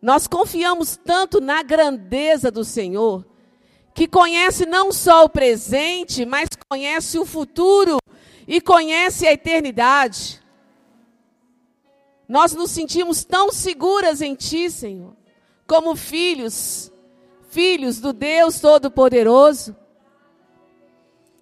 Nós 0.00 0.26
confiamos 0.26 0.96
tanto 0.96 1.40
na 1.40 1.62
grandeza 1.62 2.50
do 2.50 2.64
Senhor, 2.64 3.26
que 3.92 4.06
conhece 4.06 4.64
não 4.64 4.92
só 4.92 5.24
o 5.24 5.28
presente, 5.28 6.24
mas 6.24 6.48
conhece 6.70 7.18
o 7.18 7.26
futuro 7.26 7.98
e 8.46 8.60
conhece 8.60 9.26
a 9.26 9.32
eternidade. 9.32 10.40
Nós 12.28 12.54
nos 12.54 12.70
sentimos 12.70 13.24
tão 13.24 13.50
seguras 13.50 14.22
em 14.22 14.34
Ti, 14.34 14.70
Senhor, 14.70 15.16
como 15.68 15.94
filhos, 15.94 16.90
filhos 17.50 18.00
do 18.00 18.14
Deus 18.14 18.58
Todo-Poderoso, 18.58 19.76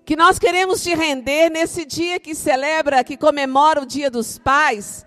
que 0.05 0.17
nós 0.17 0.37
queremos 0.37 0.83
te 0.83 0.93
render 0.95 1.49
nesse 1.49 1.85
dia 1.85 2.19
que 2.19 2.35
celebra, 2.35 3.05
que 3.05 3.17
comemora 3.17 3.83
o 3.83 3.87
Dia 3.87 4.11
dos 4.11 4.37
Pais. 4.37 5.07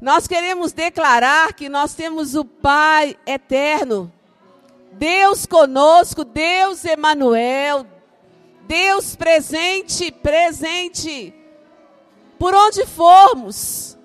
Nós 0.00 0.28
queremos 0.28 0.72
declarar 0.72 1.54
que 1.54 1.68
nós 1.68 1.94
temos 1.94 2.36
o 2.36 2.44
Pai 2.44 3.16
eterno, 3.26 4.12
Deus 4.92 5.44
conosco, 5.44 6.24
Deus 6.24 6.84
Emanuel, 6.84 7.84
Deus 8.62 9.16
presente, 9.16 10.12
presente, 10.12 11.34
por 12.38 12.54
onde 12.54 12.86
formos. 12.86 13.98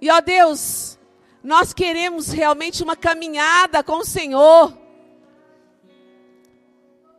E 0.00 0.10
ó 0.10 0.20
Deus, 0.20 0.98
nós 1.44 1.74
queremos 1.74 2.28
realmente 2.28 2.82
uma 2.82 2.96
caminhada 2.96 3.84
com 3.84 3.98
o 3.98 4.04
Senhor. 4.04 4.72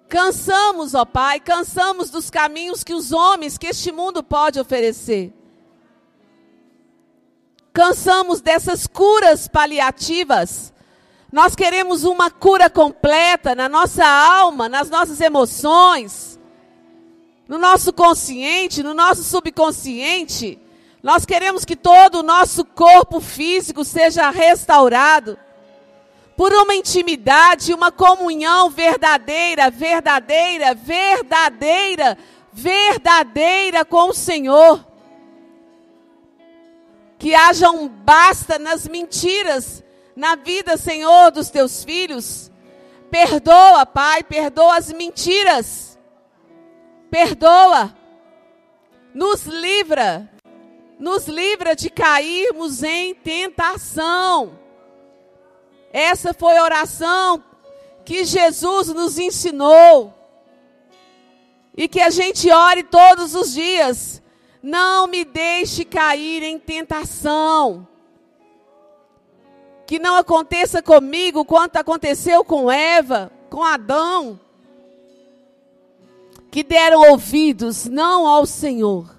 Cansamos, 0.10 0.96
ó 0.96 1.06
Pai, 1.06 1.40
cansamos 1.40 2.10
dos 2.10 2.32
caminhos 2.32 2.84
que 2.84 2.96
os 2.96 3.12
homens, 3.12 3.56
que 3.56 3.68
este 3.68 3.92
mundo 3.92 4.24
pode 4.24 4.60
oferecer. 4.60 5.32
Cansamos 7.72 8.42
dessas 8.42 8.88
curas 8.88 9.48
paliativas. 9.48 10.74
Nós 11.32 11.56
queremos 11.56 12.04
uma 12.04 12.32
cura 12.32 12.68
completa 12.68 13.54
na 13.54 13.70
nossa 13.70 14.06
alma, 14.06 14.68
nas 14.68 14.90
nossas 14.90 15.22
emoções, 15.22 16.40
no 17.48 17.60
nosso 17.60 17.94
consciente, 17.94 18.82
no 18.82 18.96
nosso 18.96 19.24
subconsciente. 19.24 20.58
Nós 21.06 21.24
queremos 21.24 21.64
que 21.64 21.76
todo 21.76 22.16
o 22.16 22.24
nosso 22.24 22.66
corpo 22.66 23.22
físico 23.22 23.86
seja 23.86 24.32
restaurado 24.32 25.38
por 26.36 26.52
uma 26.52 26.74
intimidade, 26.74 27.76
uma 27.76 27.92
comunhão 27.92 28.72
verdadeira, 28.72 29.70
verdadeira, 29.70 30.74
verdadeira, 30.74 32.18
verdadeira 32.52 33.86
com 33.86 34.10
o 34.10 34.14
Senhor. 34.16 34.84
Que 37.20 37.36
haja 37.36 37.70
um 37.70 37.88
basta 37.88 38.58
nas 38.58 38.88
mentiras 38.88 39.84
na 40.16 40.36
vida, 40.36 40.76
Senhor, 40.76 41.30
dos 41.30 41.52
teus 41.52 41.84
filhos. 41.84 42.52
Perdoa, 43.12 43.86
Pai, 43.86 44.24
perdoa 44.24 44.76
as 44.76 44.92
mentiras. 44.92 46.00
Perdoa. 47.12 47.96
Nos 49.14 49.46
livra 49.46 50.32
nos 51.00 51.28
livra 51.28 51.76
de 51.76 51.90
cairmos 51.90 52.84
em 52.84 53.14
tentação. 53.14 54.60
Essa 55.92 56.34
foi 56.34 56.58
a 56.58 56.64
oração 56.64 57.44
que 58.04 58.24
Jesus 58.26 58.90
nos 58.90 59.18
ensinou. 59.18 60.14
E 61.76 61.88
que 61.88 62.00
a 62.00 62.10
gente 62.10 62.50
ore 62.52 62.84
todos 62.84 63.36
os 63.36 63.54
dias. 63.54 64.22
Não 64.62 65.08
me 65.08 65.26
deixe 65.26 65.84
cair 65.84 66.44
em 66.44 66.58
tentação. 66.58 67.88
Que 69.86 70.00
não 70.00 70.16
aconteça 70.16 70.82
comigo 70.82 71.46
quanto 71.46 71.78
aconteceu 71.78 72.44
com 72.44 72.72
Eva, 72.72 73.32
com 73.50 73.64
Adão, 73.64 74.40
que 76.52 76.64
deram 76.64 77.10
ouvidos 77.12 77.86
não 77.86 78.28
ao 78.28 78.46
Senhor, 78.46 79.15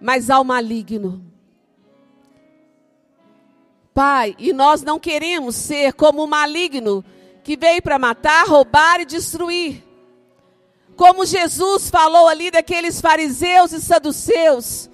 mas 0.00 0.30
ao 0.30 0.44
maligno. 0.44 1.24
Pai, 3.94 4.34
e 4.38 4.52
nós 4.52 4.82
não 4.82 4.98
queremos 4.98 5.54
ser 5.54 5.92
como 5.92 6.24
o 6.24 6.26
maligno 6.26 7.04
que 7.44 7.56
veio 7.56 7.80
para 7.80 7.98
matar, 7.98 8.46
roubar 8.46 9.00
e 9.00 9.04
destruir. 9.04 9.84
Como 10.96 11.24
Jesus 11.24 11.90
falou 11.90 12.26
ali 12.26 12.50
daqueles 12.50 13.00
fariseus 13.00 13.72
e 13.72 13.80
saduceus, 13.80 14.90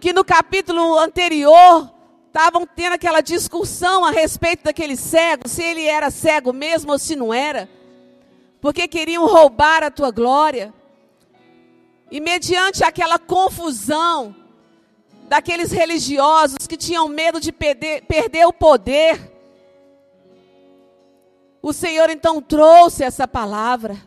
que 0.00 0.12
no 0.12 0.24
capítulo 0.24 0.98
anterior 0.98 1.90
estavam 2.26 2.66
tendo 2.66 2.94
aquela 2.94 3.20
discussão 3.20 4.04
a 4.04 4.10
respeito 4.10 4.64
daquele 4.64 4.96
cego, 4.96 5.48
se 5.48 5.62
ele 5.62 5.84
era 5.86 6.10
cego 6.10 6.52
mesmo 6.52 6.92
ou 6.92 6.98
se 6.98 7.16
não 7.16 7.32
era, 7.32 7.68
porque 8.60 8.86
queriam 8.88 9.26
roubar 9.26 9.82
a 9.82 9.90
tua 9.90 10.10
glória. 10.10 10.74
E 12.14 12.20
mediante 12.20 12.84
aquela 12.84 13.18
confusão 13.18 14.36
daqueles 15.28 15.72
religiosos 15.72 16.64
que 16.64 16.76
tinham 16.76 17.08
medo 17.08 17.40
de 17.40 17.50
perder, 17.50 18.04
perder 18.04 18.46
o 18.46 18.52
poder, 18.52 19.32
o 21.60 21.72
Senhor 21.72 22.08
então 22.10 22.40
trouxe 22.40 23.02
essa 23.02 23.26
palavra. 23.26 24.00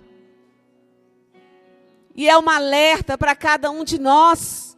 E 2.15 2.29
é 2.29 2.37
uma 2.37 2.55
alerta 2.55 3.17
para 3.17 3.35
cada 3.35 3.69
um 3.69 3.83
de 3.83 3.99
nós, 3.99 4.77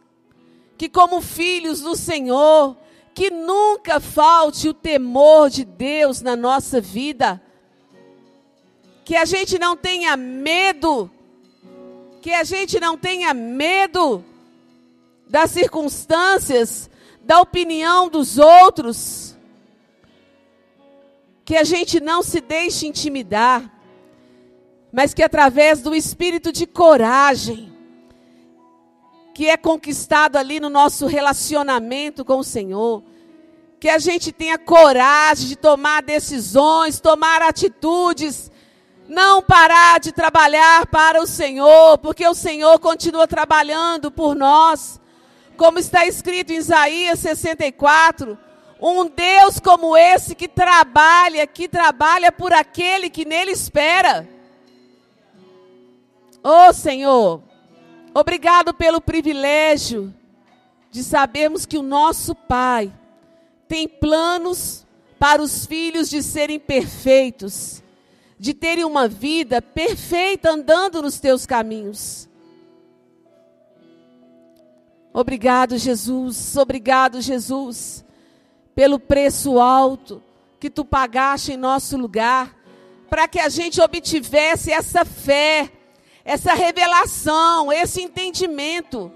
que 0.76 0.88
como 0.88 1.20
filhos 1.20 1.80
do 1.80 1.94
Senhor, 1.94 2.76
que 3.14 3.30
nunca 3.30 4.00
falte 4.00 4.68
o 4.68 4.74
temor 4.74 5.50
de 5.50 5.64
Deus 5.64 6.20
na 6.20 6.34
nossa 6.34 6.80
vida. 6.80 7.40
Que 9.04 9.14
a 9.14 9.24
gente 9.24 9.56
não 9.56 9.76
tenha 9.76 10.16
medo 10.16 11.08
que 12.20 12.32
a 12.32 12.44
gente 12.44 12.78
não 12.78 12.96
tenha 12.98 13.32
medo 13.32 14.24
das 15.28 15.50
circunstâncias, 15.50 16.90
da 17.22 17.40
opinião 17.40 18.08
dos 18.08 18.38
outros, 18.38 19.36
que 21.44 21.56
a 21.56 21.64
gente 21.64 22.00
não 22.00 22.22
se 22.22 22.40
deixe 22.40 22.86
intimidar, 22.86 23.70
mas 24.92 25.14
que 25.14 25.22
através 25.22 25.80
do 25.80 25.94
espírito 25.94 26.52
de 26.52 26.66
coragem, 26.66 27.72
que 29.34 29.48
é 29.48 29.56
conquistado 29.56 30.36
ali 30.36 30.60
no 30.60 30.68
nosso 30.68 31.06
relacionamento 31.06 32.24
com 32.24 32.38
o 32.38 32.44
Senhor, 32.44 33.02
que 33.78 33.88
a 33.88 33.98
gente 33.98 34.32
tenha 34.32 34.58
coragem 34.58 35.48
de 35.48 35.56
tomar 35.56 36.02
decisões, 36.02 37.00
tomar 37.00 37.40
atitudes 37.40 38.49
não 39.10 39.42
parar 39.42 39.98
de 39.98 40.12
trabalhar 40.12 40.86
para 40.86 41.20
o 41.20 41.26
Senhor, 41.26 41.98
porque 41.98 42.24
o 42.28 42.32
Senhor 42.32 42.78
continua 42.78 43.26
trabalhando 43.26 44.08
por 44.08 44.36
nós. 44.36 45.00
Como 45.56 45.80
está 45.80 46.06
escrito 46.06 46.52
em 46.52 46.58
Isaías 46.58 47.18
64, 47.18 48.38
um 48.80 49.08
Deus 49.08 49.58
como 49.58 49.96
esse 49.96 50.36
que 50.36 50.46
trabalha, 50.46 51.44
que 51.44 51.66
trabalha 51.66 52.30
por 52.30 52.52
aquele 52.52 53.10
que 53.10 53.24
nele 53.24 53.50
espera. 53.50 54.28
Oh 56.40 56.72
Senhor, 56.72 57.42
obrigado 58.14 58.72
pelo 58.72 59.00
privilégio 59.00 60.14
de 60.88 61.02
sabermos 61.02 61.66
que 61.66 61.76
o 61.76 61.82
nosso 61.82 62.32
Pai 62.32 62.92
tem 63.66 63.88
planos 63.88 64.86
para 65.18 65.42
os 65.42 65.66
filhos 65.66 66.08
de 66.08 66.22
serem 66.22 66.60
perfeitos 66.60 67.82
de 68.40 68.54
terem 68.54 68.86
uma 68.86 69.06
vida 69.06 69.60
perfeita 69.60 70.50
andando 70.50 71.02
nos 71.02 71.20
teus 71.20 71.44
caminhos. 71.44 72.26
Obrigado, 75.12 75.76
Jesus. 75.76 76.56
Obrigado, 76.56 77.20
Jesus, 77.20 78.02
pelo 78.74 78.98
preço 78.98 79.60
alto 79.60 80.22
que 80.58 80.70
tu 80.70 80.86
pagaste 80.86 81.52
em 81.52 81.58
nosso 81.58 81.98
lugar, 81.98 82.56
para 83.10 83.28
que 83.28 83.38
a 83.38 83.50
gente 83.50 83.78
obtivesse 83.78 84.72
essa 84.72 85.04
fé, 85.04 85.70
essa 86.24 86.54
revelação, 86.54 87.70
esse 87.70 88.00
entendimento, 88.00 89.12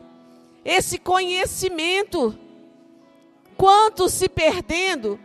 esse 0.63 0.99
conhecimento. 0.99 2.39
Quantos 3.57 4.13
se 4.13 4.29
perdendo 4.29 5.19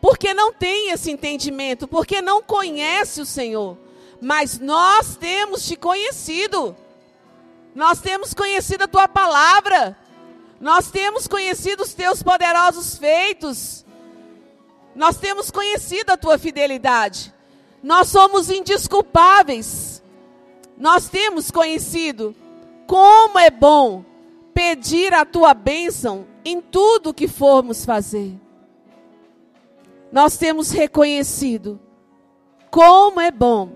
porque 0.00 0.32
não 0.32 0.52
tem 0.52 0.90
esse 0.90 1.10
entendimento, 1.10 1.86
porque 1.86 2.22
não 2.22 2.42
conhece 2.42 3.20
o 3.20 3.26
Senhor. 3.26 3.76
Mas 4.20 4.58
nós 4.58 5.16
temos 5.16 5.66
te 5.66 5.76
conhecido. 5.76 6.76
Nós 7.74 8.00
temos 8.00 8.32
conhecido 8.34 8.84
a 8.84 8.88
tua 8.88 9.06
palavra. 9.06 9.96
Nós 10.60 10.90
temos 10.90 11.26
conhecido 11.26 11.82
os 11.82 11.94
teus 11.94 12.22
poderosos 12.22 12.96
feitos. 12.96 13.84
Nós 14.94 15.16
temos 15.16 15.50
conhecido 15.50 16.10
a 16.10 16.16
tua 16.16 16.38
fidelidade. 16.38 17.32
Nós 17.82 18.08
somos 18.08 18.50
indisculpáveis. 18.50 20.02
Nós 20.76 21.08
temos 21.08 21.50
conhecido 21.50 22.34
como 22.86 23.38
é 23.38 23.50
bom 23.50 24.04
pedir 24.52 25.14
a 25.14 25.24
tua 25.24 25.54
bênção 25.54 26.26
em 26.44 26.60
tudo 26.60 27.14
que 27.14 27.28
formos 27.28 27.84
fazer. 27.84 28.34
Nós 30.12 30.36
temos 30.36 30.70
reconhecido 30.70 31.80
como 32.70 33.20
é 33.20 33.30
bom 33.30 33.70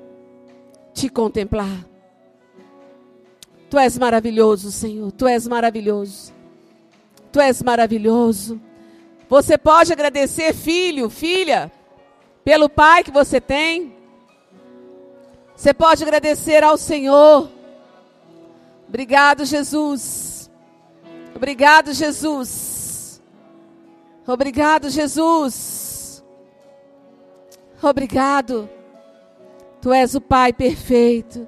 te 0.93 1.09
contemplar. 1.09 1.85
Tu 3.69 3.79
és 3.79 3.99
maravilhoso, 3.99 4.71
Senhor. 4.71 5.11
Tu 5.13 5.27
és 5.27 5.47
maravilhoso. 5.49 6.33
Tu 7.33 7.41
és 7.41 7.63
maravilhoso. 7.63 8.61
Você 9.29 9.59
pode 9.59 9.93
agradecer, 9.93 10.55
filho, 10.55 11.11
filha, 11.11 11.73
pelo 12.45 12.69
pai 12.69 13.03
que 13.03 13.11
você 13.11 13.41
tem. 13.41 13.97
Você 15.57 15.75
pode 15.75 16.03
agradecer 16.03 16.63
ao 16.63 16.77
Senhor. 16.77 17.49
Obrigado, 18.89 19.45
Jesus. 19.45 20.51
Obrigado, 21.35 21.93
Jesus. 21.93 23.21
Obrigado, 24.27 24.89
Jesus. 24.89 25.84
Obrigado. 27.89 28.69
Tu 29.81 29.93
és 29.93 30.15
o 30.15 30.21
Pai 30.21 30.53
perfeito. 30.53 31.47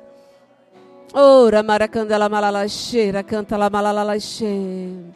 Ora, 1.14 1.62
maracandela 1.62 2.28
malalaxeira, 2.28 3.22
canta 3.22 3.57
la 3.57 3.70
malalalaxeira. 3.70 5.14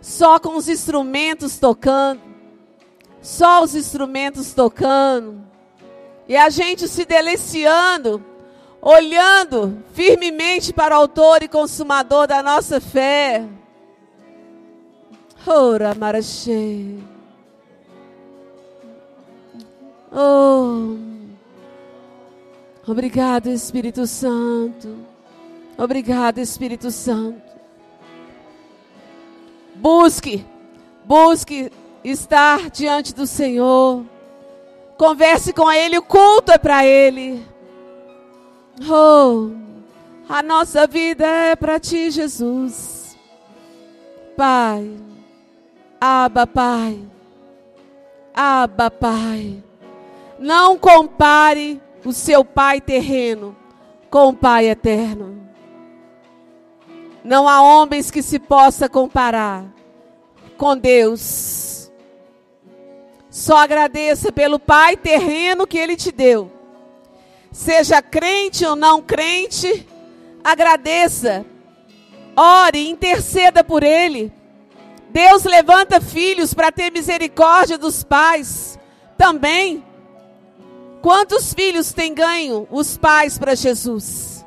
Só 0.00 0.38
com 0.38 0.56
os 0.56 0.68
instrumentos 0.68 1.58
tocando. 1.58 2.20
Só 3.22 3.62
os 3.62 3.74
instrumentos 3.74 4.52
tocando. 4.52 5.40
E 6.28 6.36
a 6.36 6.50
gente 6.50 6.86
se 6.86 7.04
deliciando, 7.04 8.22
olhando 8.82 9.82
firmemente 9.94 10.72
para 10.72 10.94
o 10.94 11.00
autor 11.00 11.42
e 11.42 11.48
consumador 11.48 12.26
da 12.26 12.42
nossa 12.42 12.80
fé. 12.80 13.44
Ora, 15.46 15.94
maraxê. 15.94 16.96
Oh. 20.18 20.96
Obrigado, 22.86 23.50
Espírito 23.50 24.06
Santo. 24.06 24.96
Obrigado, 25.76 26.38
Espírito 26.38 26.90
Santo. 26.90 27.42
Busque, 29.74 30.46
busque 31.04 31.70
estar 32.02 32.70
diante 32.70 33.14
do 33.14 33.26
Senhor. 33.26 34.06
Converse 34.96 35.52
com 35.52 35.70
Ele, 35.70 35.98
o 35.98 36.02
culto 36.02 36.50
é 36.50 36.56
para 36.56 36.86
Ele. 36.86 37.44
Oh, 38.88 39.50
a 40.26 40.42
nossa 40.42 40.86
vida 40.86 41.26
é 41.26 41.54
para 41.54 41.78
Ti, 41.78 42.10
Jesus. 42.10 43.18
Pai, 44.34 44.90
Aba, 46.00 46.46
Pai. 46.46 46.98
Aba, 48.34 48.90
Pai. 48.90 49.65
Não 50.38 50.78
compare 50.78 51.80
o 52.04 52.12
seu 52.12 52.44
pai 52.44 52.80
terreno 52.80 53.56
com 54.10 54.28
o 54.28 54.34
pai 54.34 54.68
eterno. 54.68 55.46
Não 57.24 57.48
há 57.48 57.62
homens 57.62 58.10
que 58.10 58.22
se 58.22 58.38
possa 58.38 58.88
comparar 58.88 59.64
com 60.56 60.76
Deus. 60.76 61.90
Só 63.30 63.56
agradeça 63.56 64.30
pelo 64.30 64.58
pai 64.58 64.96
terreno 64.96 65.66
que 65.66 65.78
ele 65.78 65.96
te 65.96 66.12
deu. 66.12 66.50
Seja 67.50 68.00
crente 68.00 68.64
ou 68.64 68.76
não 68.76 69.02
crente, 69.02 69.86
agradeça. 70.44 71.44
Ore, 72.36 72.88
interceda 72.88 73.64
por 73.64 73.82
ele. 73.82 74.32
Deus 75.10 75.44
levanta 75.44 76.00
filhos 76.00 76.52
para 76.52 76.70
ter 76.70 76.92
misericórdia 76.92 77.78
dos 77.78 78.04
pais 78.04 78.78
também. 79.16 79.82
Quantos 81.02 81.54
filhos 81.54 81.92
têm 81.92 82.14
ganho 82.14 82.66
os 82.70 82.96
pais 82.96 83.38
para 83.38 83.54
Jesus? 83.54 84.44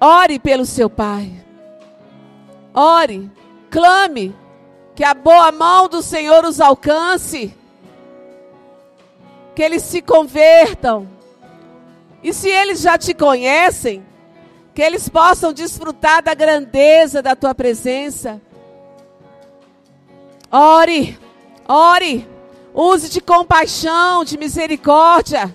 Ore 0.00 0.38
pelo 0.38 0.64
seu 0.64 0.88
pai. 0.88 1.32
Ore, 2.72 3.30
clame 3.70 4.34
que 4.94 5.04
a 5.04 5.14
boa 5.14 5.50
mão 5.50 5.88
do 5.88 6.02
Senhor 6.02 6.44
os 6.44 6.60
alcance. 6.60 7.56
Que 9.54 9.62
eles 9.62 9.82
se 9.82 10.02
convertam. 10.02 11.08
E 12.22 12.32
se 12.32 12.48
eles 12.48 12.80
já 12.80 12.96
te 12.96 13.14
conhecem, 13.14 14.04
que 14.74 14.82
eles 14.82 15.08
possam 15.08 15.52
desfrutar 15.52 16.22
da 16.22 16.34
grandeza 16.34 17.22
da 17.22 17.36
tua 17.36 17.54
presença. 17.54 18.40
Ore, 20.50 21.18
ore. 21.68 22.33
Use 22.76 23.08
de 23.08 23.20
compaixão, 23.20 24.24
de 24.24 24.36
misericórdia. 24.36 25.54